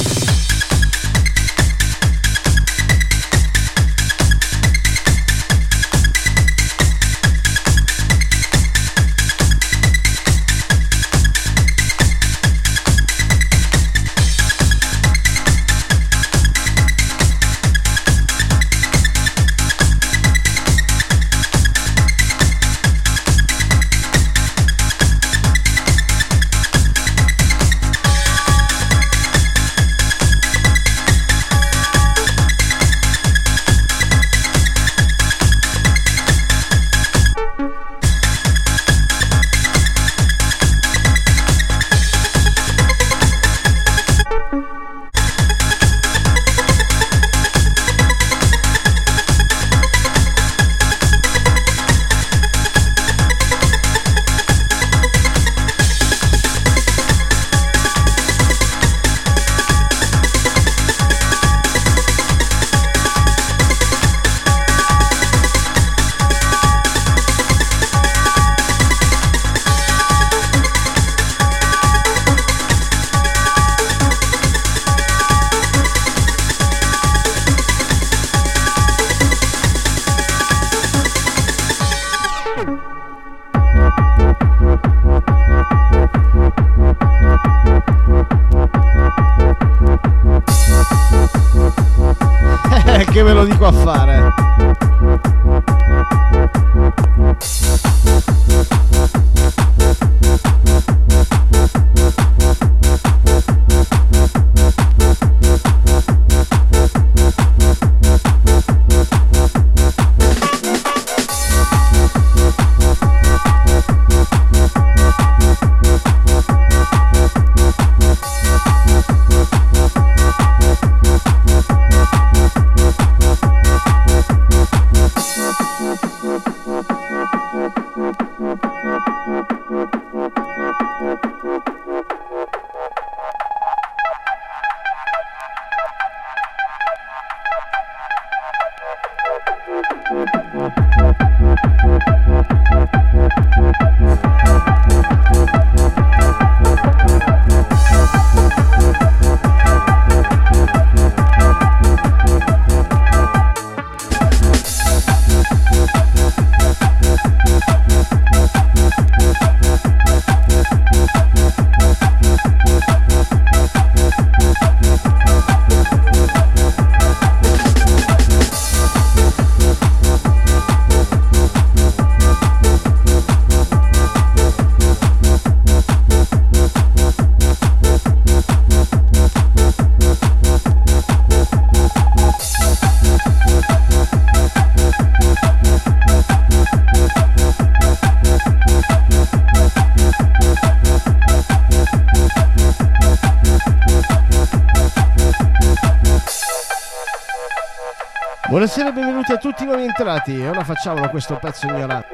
Entrati. 199.96 200.39
E 200.39 200.50
ora 200.50 200.64
facciamolo 200.64 201.08
questo 201.10 201.36
pezzo 201.36 201.68
ignorante. 201.68 202.08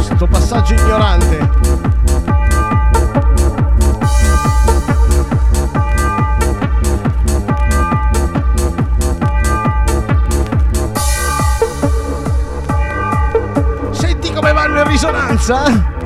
Sto 0.00 0.26
passaggio 0.26 0.74
ignorante. 0.74 1.48
Senti 13.92 14.32
come 14.32 14.52
vanno 14.52 14.80
in 14.80 14.88
risonanza? 14.88 15.99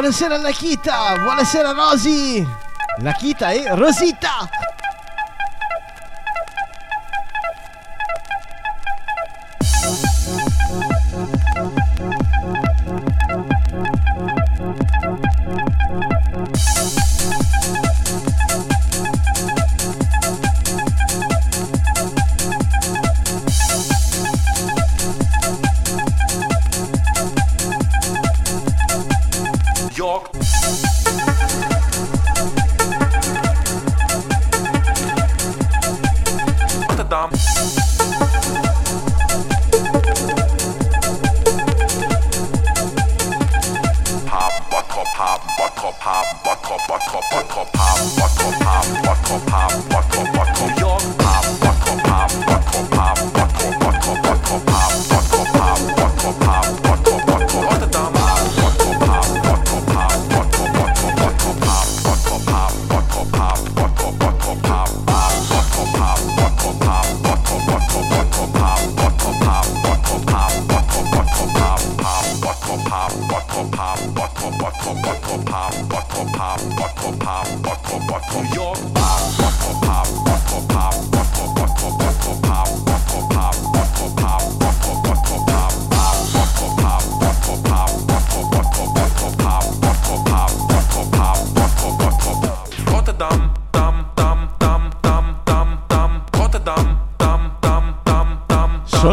Buonasera 0.00 0.38
Nakita, 0.38 1.14
buonasera 1.18 1.72
Rosy. 1.72 2.42
Nakita 3.00 3.50
e 3.52 3.68
Rosita. 3.76 4.48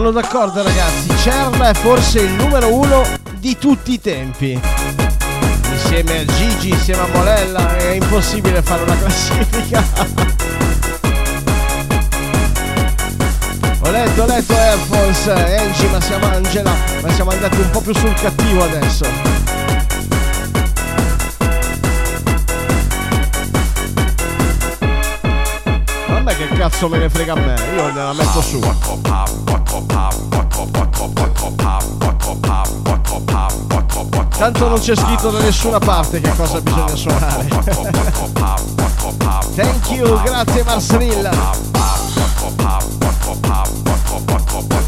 Sono 0.07 0.21
d'accordo 0.21 0.63
ragazzi, 0.63 1.09
CERN 1.17 1.59
è 1.63 1.73
forse 1.73 2.21
il 2.21 2.31
numero 2.31 2.73
uno 2.73 3.03
di 3.39 3.57
tutti 3.57 3.91
i 3.91 3.99
tempi. 3.99 4.57
Insieme 5.69 6.19
a 6.19 6.25
Gigi, 6.25 6.69
insieme 6.69 7.01
a 7.01 7.07
Molella, 7.07 7.75
è 7.75 7.89
impossibile 7.89 8.61
fare 8.61 8.83
una 8.83 8.97
classifica. 8.97 9.83
Ho 13.81 13.89
letto, 13.89 14.21
ho 14.21 14.25
letto 14.27 14.55
Airforce, 14.55 15.57
Angie, 15.57 15.87
ma 15.89 15.99
siamo 15.99 16.25
Angela, 16.27 16.73
ma 17.01 17.11
siamo 17.11 17.31
andati 17.31 17.59
un 17.59 17.69
po' 17.69 17.81
più 17.81 17.93
sul 17.93 18.13
cattivo 18.13 18.63
adesso. 18.63 19.05
Me 26.23 26.35
che 26.35 26.47
cazzo 26.57 26.89
me 26.89 26.97
ne 26.97 27.09
frega 27.09 27.33
a 27.33 27.35
me, 27.35 27.55
io 27.73 27.91
ne 27.91 28.03
la 28.03 28.13
metto 28.13 28.41
su. 28.41 28.59
Tanto 34.38 34.69
non 34.69 34.80
c'è 34.80 34.95
scritto 34.95 35.30
da 35.30 35.39
nessuna 35.39 35.80
parte 35.80 36.21
che 36.21 36.34
cosa 36.36 36.61
bisogna 36.61 36.95
suonare. 36.95 37.47
Thank 39.55 39.89
you, 39.89 40.21
grazie 40.21 40.63
Marcelilla. 40.63 41.30
Bottrop 41.30 42.61
haben, 42.61 42.97
Bottrop 42.99 43.45
haben, 43.45 43.84
Bottrop, 43.84 44.23
Bottrop, 44.25 44.67
Bottrop 44.67 44.88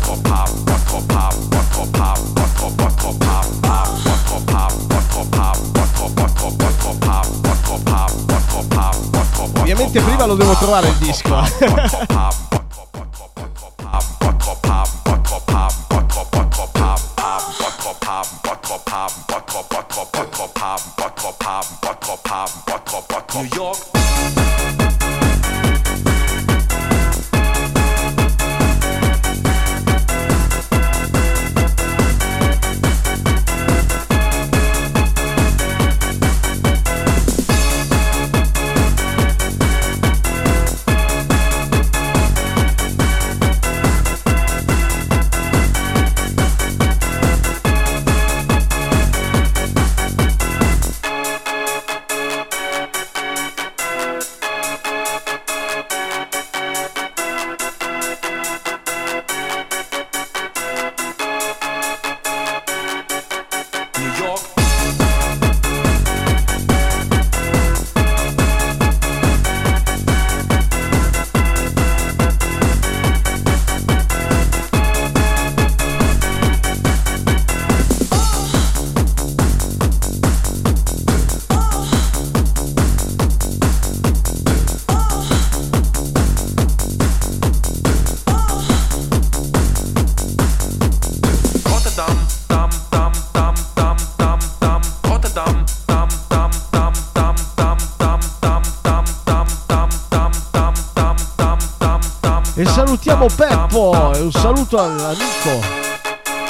e 104.20 104.22
un 104.22 104.32
saluto 104.34 104.78
all'amico, 104.78 105.61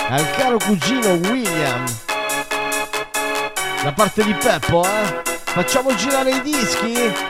al 0.09 0.31
caro 0.31 0.57
cugino 0.57 1.11
William. 1.29 1.85
Da 3.83 3.93
parte 3.93 4.23
di 4.23 4.33
Peppo, 4.33 4.83
eh? 4.83 5.21
Facciamo 5.43 5.93
girare 5.93 6.31
i 6.31 6.41
dischi? 6.41 7.28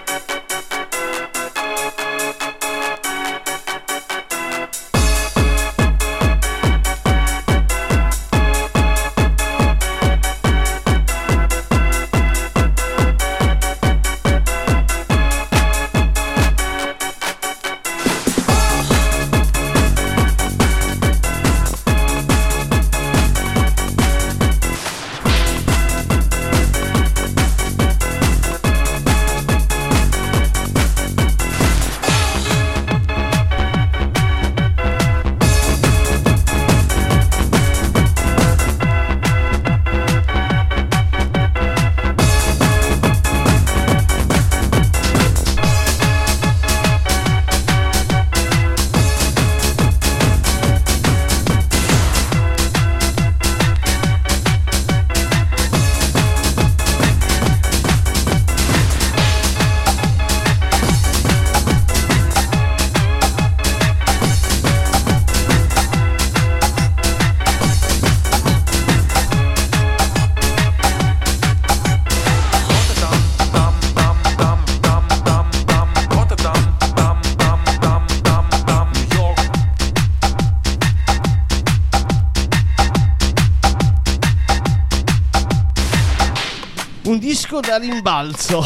Un 87.60 87.66
disco 87.66 87.78
da 87.78 87.78
rimbalzo. 87.78 88.64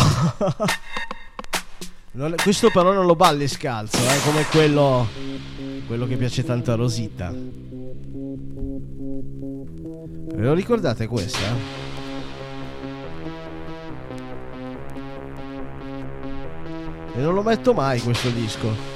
Questo 2.43 2.69
però 2.69 2.93
non 2.93 3.07
lo 3.07 3.15
balli 3.15 3.47
scalzo, 3.47 3.97
eh, 3.97 4.19
come 4.23 4.45
quello, 4.51 5.07
quello 5.87 6.05
che 6.05 6.15
piace 6.15 6.43
tanto 6.43 6.71
a 6.71 6.75
Rosita. 6.75 7.33
Ve 10.35 10.43
lo 10.43 10.53
ricordate 10.53 11.07
questa? 11.07 11.39
E 17.15 17.19
non 17.19 17.33
lo 17.33 17.41
metto 17.41 17.73
mai 17.73 17.99
questo 17.99 18.29
disco. 18.29 18.92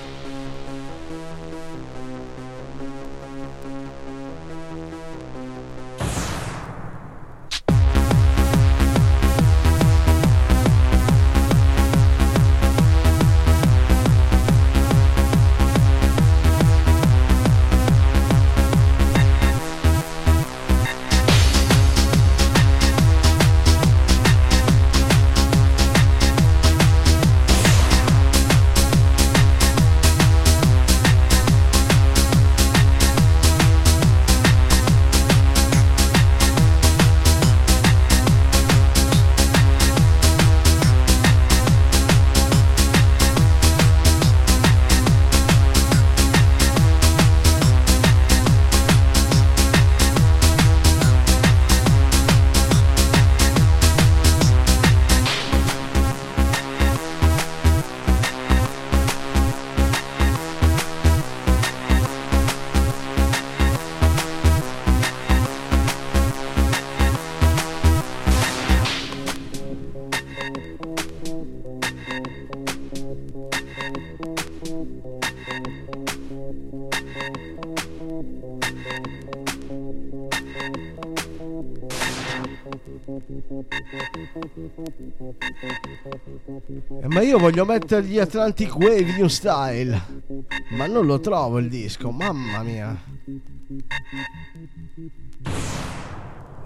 Voglio 87.58 87.66
mettergli 87.66 88.20
Atlantic 88.20 88.76
Wave 88.76 89.16
New 89.18 89.28
Style. 89.28 90.24
Ma 90.70 90.86
non 90.86 91.08
lo 91.08 91.20
trovo 91.20 91.58
il 91.58 91.70
disco, 91.70 92.12
mamma 92.12 92.62
mia. 92.62 92.96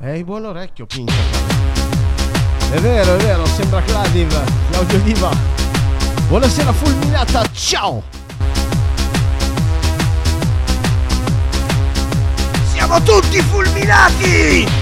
Hai 0.01 0.23
buon 0.26 0.45
orecchio, 0.45 0.85
pinca. 0.85 1.13
È 2.72 2.80
vero, 2.80 3.15
è 3.15 3.18
vero, 3.22 3.45
sembra 3.45 3.81
Cladiv, 3.84 4.69
Claudio 4.72 4.99
Diva. 4.99 5.31
Buonasera 6.27 6.73
fulminata, 6.73 7.45
ciao! 7.53 8.03
Siamo 12.73 13.01
tutti 13.01 13.39
fulminati! 13.41 14.80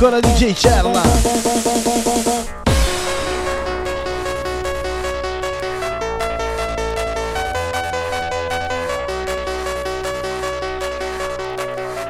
Ancora 0.00 0.20
DJ 0.20 0.52
Cerla. 0.52 1.02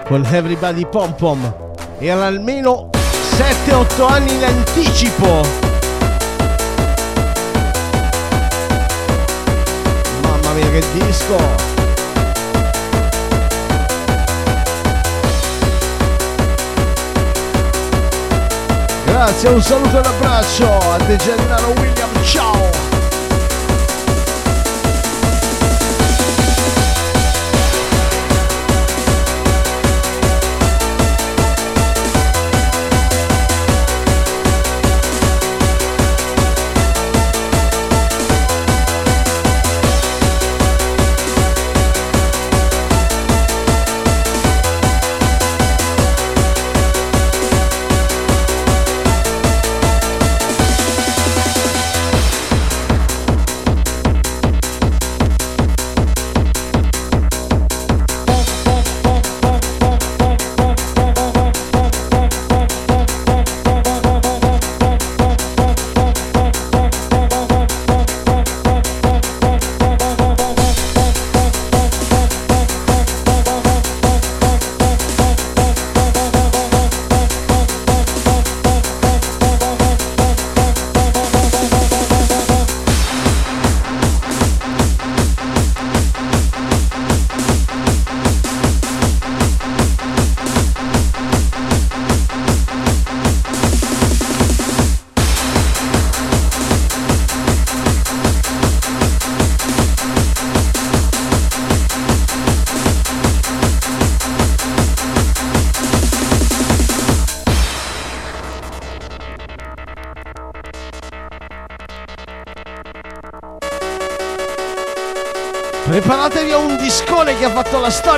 Con 0.06 0.26
Everybody 0.30 0.84
Pom 0.84 1.14
Pom. 1.14 1.54
Era 1.98 2.26
almeno 2.26 2.90
7-8 3.38 4.06
anni 4.06 4.34
in 4.34 4.44
anticipo. 4.44 5.46
Mamma 10.20 10.52
mia 10.52 10.70
che 10.72 10.84
disco! 10.92 11.77
Grazie, 19.28 19.50
un 19.50 19.62
saluto 19.62 19.96
e 19.96 19.98
un 19.98 20.06
abbraccio 20.06 20.78
a 20.78 20.96
De 21.04 21.16
Gennaro 21.18 21.74
William, 21.76 22.08
ciao! 22.24 22.47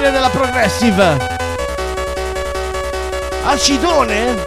Storia 0.01 0.19
della 0.19 0.31
Progressive. 0.31 1.19
Acidone? 3.45 4.43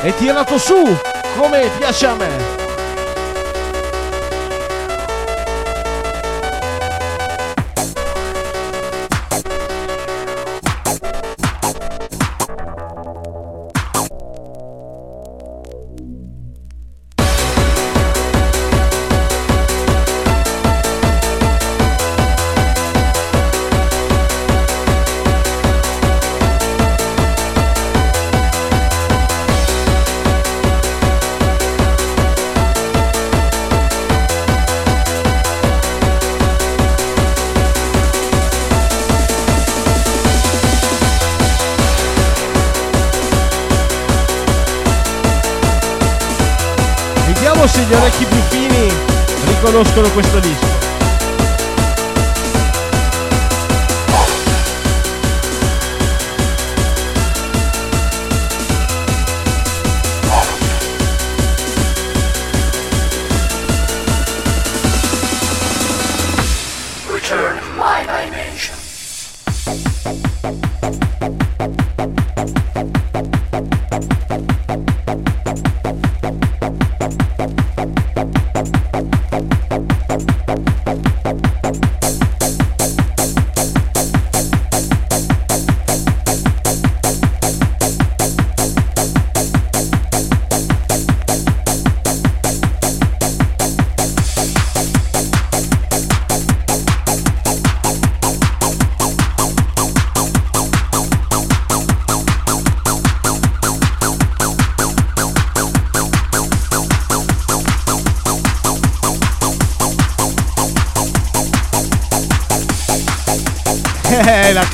È 0.00 0.14
tirato 0.14 0.56
su 0.56 0.82
come 1.36 1.70
piace 1.76 2.06
a 2.06 2.14
me. 2.14 2.67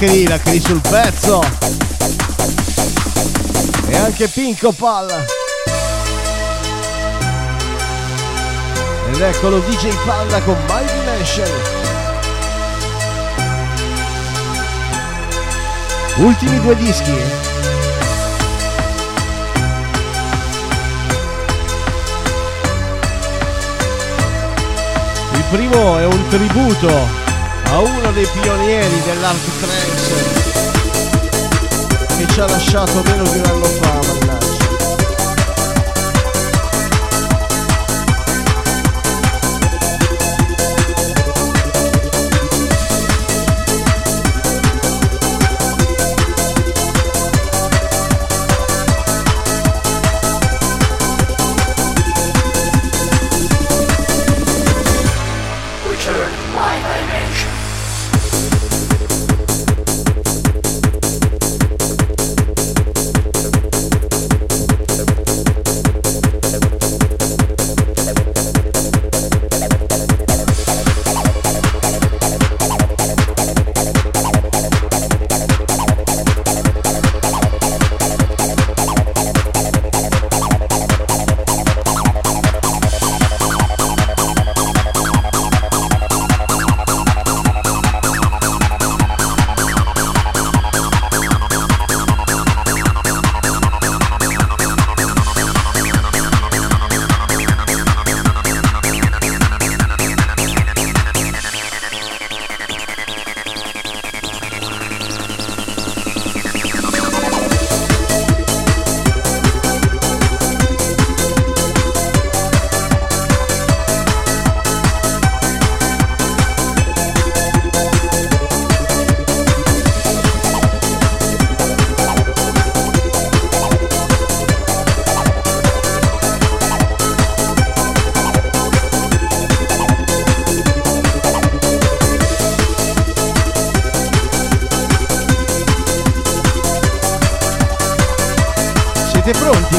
La 0.05 0.11
Cri, 0.11 0.29
la 0.29 0.39
Cri 0.39 0.61
sul 0.61 0.81
pezzo. 0.83 1.43
E 3.87 3.97
anche 3.97 4.29
Pinco 4.29 4.71
Pal. 4.73 5.09
Ed 9.11 9.21
eccolo 9.23 9.61
DJ 9.61 9.95
Panda 10.05 10.43
con 10.43 10.57
My 10.69 10.85
Dimension. 10.93 11.49
Ultimi 16.17 16.61
due 16.61 16.77
dischi. 16.77 17.17
Il 25.33 25.45
primo 25.51 25.99
è 25.99 26.05
un 26.05 26.29
tributo 26.29 27.24
a 27.71 27.81
uno 27.81 28.13
dei 28.13 28.27
pionieri 28.41 29.03
dell'art 29.05 29.59
trance 29.61 30.43
che 32.17 32.27
ci 32.33 32.41
ha 32.41 32.47
lasciato 32.47 33.03
meno 33.05 33.23
di 33.25 33.39
un 33.39 33.45
anno 33.45 33.65
fa, 33.65 34.24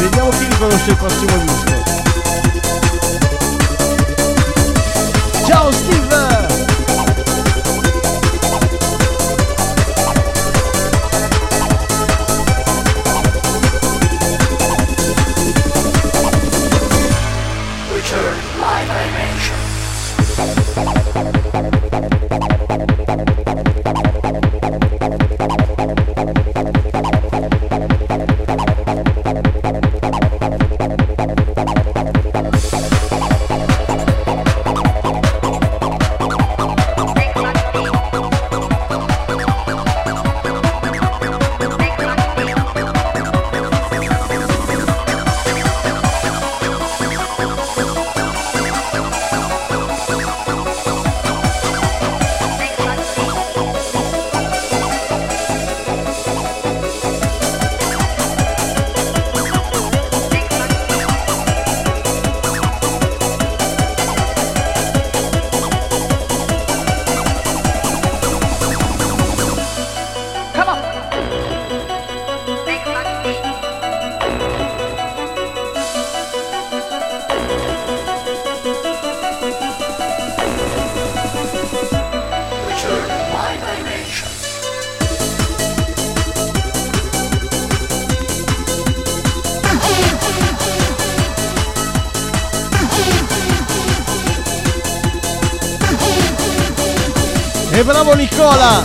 pronti? 0.06 0.10
Vediamo 0.10 0.30
chi 0.30 0.46
riconosce 0.46 0.90
il 0.92 0.98
prossimo 0.98 1.38
disco. 1.38 1.84
Ciao 5.46 5.72
Steve! 5.72 6.25
Bravo 98.06 98.14
Nicola! 98.16 98.85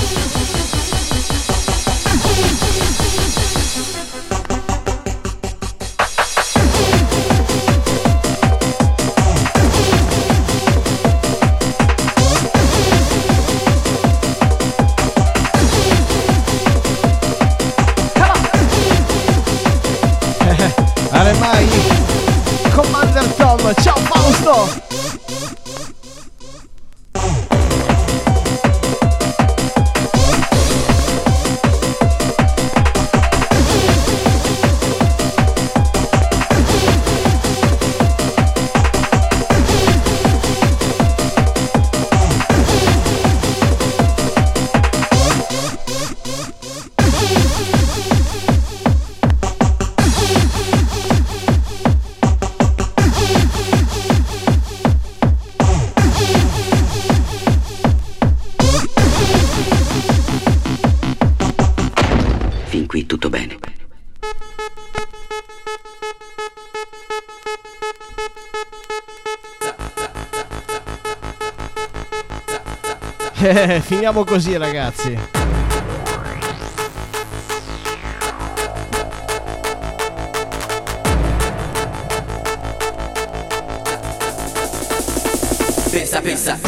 finiamo 73.81 74.23
così 74.23 74.57
ragazzi. 74.57 75.17
Pensa, 85.89 86.21
pensa. 86.21 86.59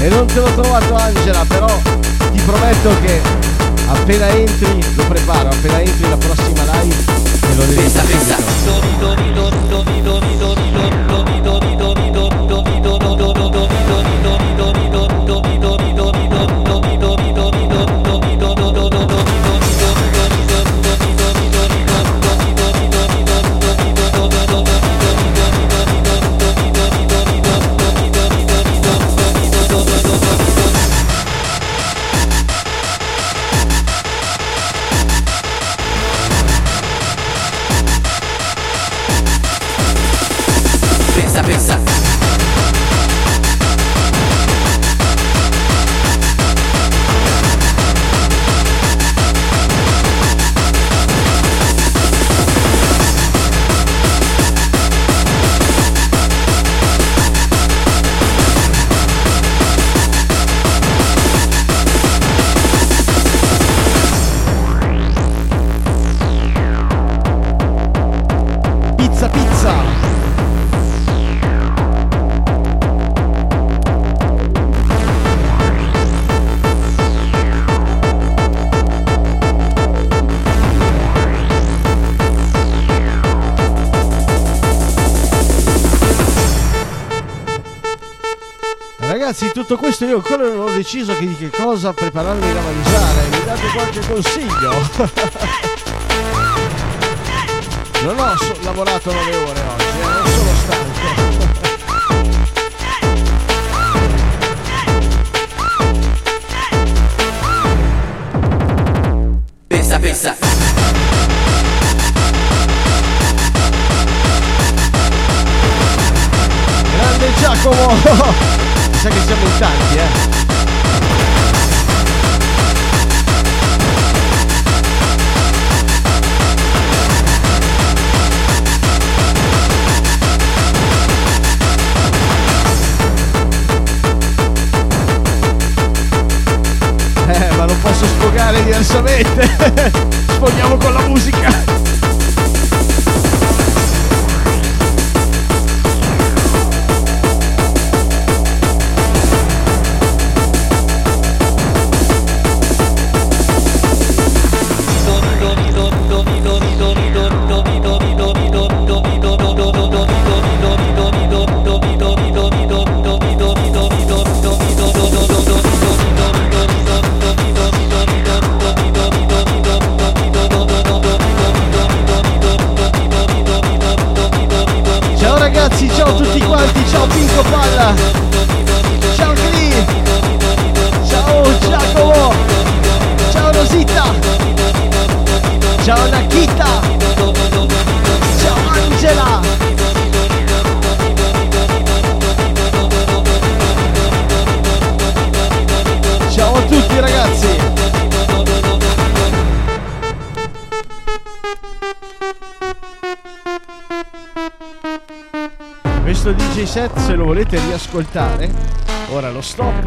E 0.00 0.08
non 0.10 0.26
te 0.26 0.38
l'ho 0.38 0.52
trovato 0.52 0.94
Angela, 0.96 1.46
però 1.48 1.93
prometto 2.44 2.90
che 3.00 3.20
appena 3.88 4.28
entri, 4.28 4.84
lo 4.96 5.04
preparo, 5.04 5.48
appena 5.48 5.80
entri 5.80 6.08
la 6.08 6.16
prossima 6.16 6.62
live 6.62 6.96
te 7.40 7.54
lo 7.54 7.64
devi 7.64 7.90
Pensa. 7.90 8.54
Ragazzi, 89.34 89.50
tutto 89.52 89.76
questo 89.76 90.04
io 90.04 90.16
ancora 90.16 90.48
non 90.48 90.60
ho 90.60 90.70
deciso 90.70 91.12
che 91.14 91.26
di 91.26 91.34
che 91.34 91.50
cosa 91.50 91.92
prepararmi 91.92 92.52
da 92.52 92.60
mangiare. 92.60 93.26
Mi 93.28 93.44
date 93.44 93.66
qualche 93.74 94.00
consiglio? 94.06 94.70
non 98.04 98.18
ho 98.18 98.34
lavorato 98.62 99.12
9 99.12 99.36
ore 99.36 99.60
oggi, 99.60 99.73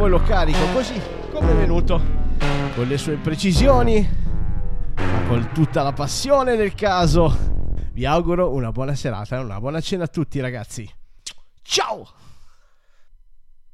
e 0.08 0.10
lo 0.10 0.22
carico 0.22 0.66
così 0.74 1.00
come 1.32 1.52
è 1.52 1.56
venuto, 1.56 2.02
con 2.74 2.88
le 2.88 2.98
sue 2.98 3.16
precisioni, 3.16 4.08
con 5.28 5.50
tutta 5.54 5.84
la 5.84 5.94
passione 5.94 6.56
del 6.56 6.74
caso. 6.74 7.36
Vi 7.92 8.06
auguro 8.06 8.54
una 8.54 8.72
buona 8.72 8.96
serata 8.96 9.38
e 9.38 9.40
una 9.40 9.60
buona 9.60 9.82
cena 9.82 10.06
a 10.06 10.08
tutti 10.08 10.40
ragazzi. 10.40 10.90
Ciao! 11.62 12.17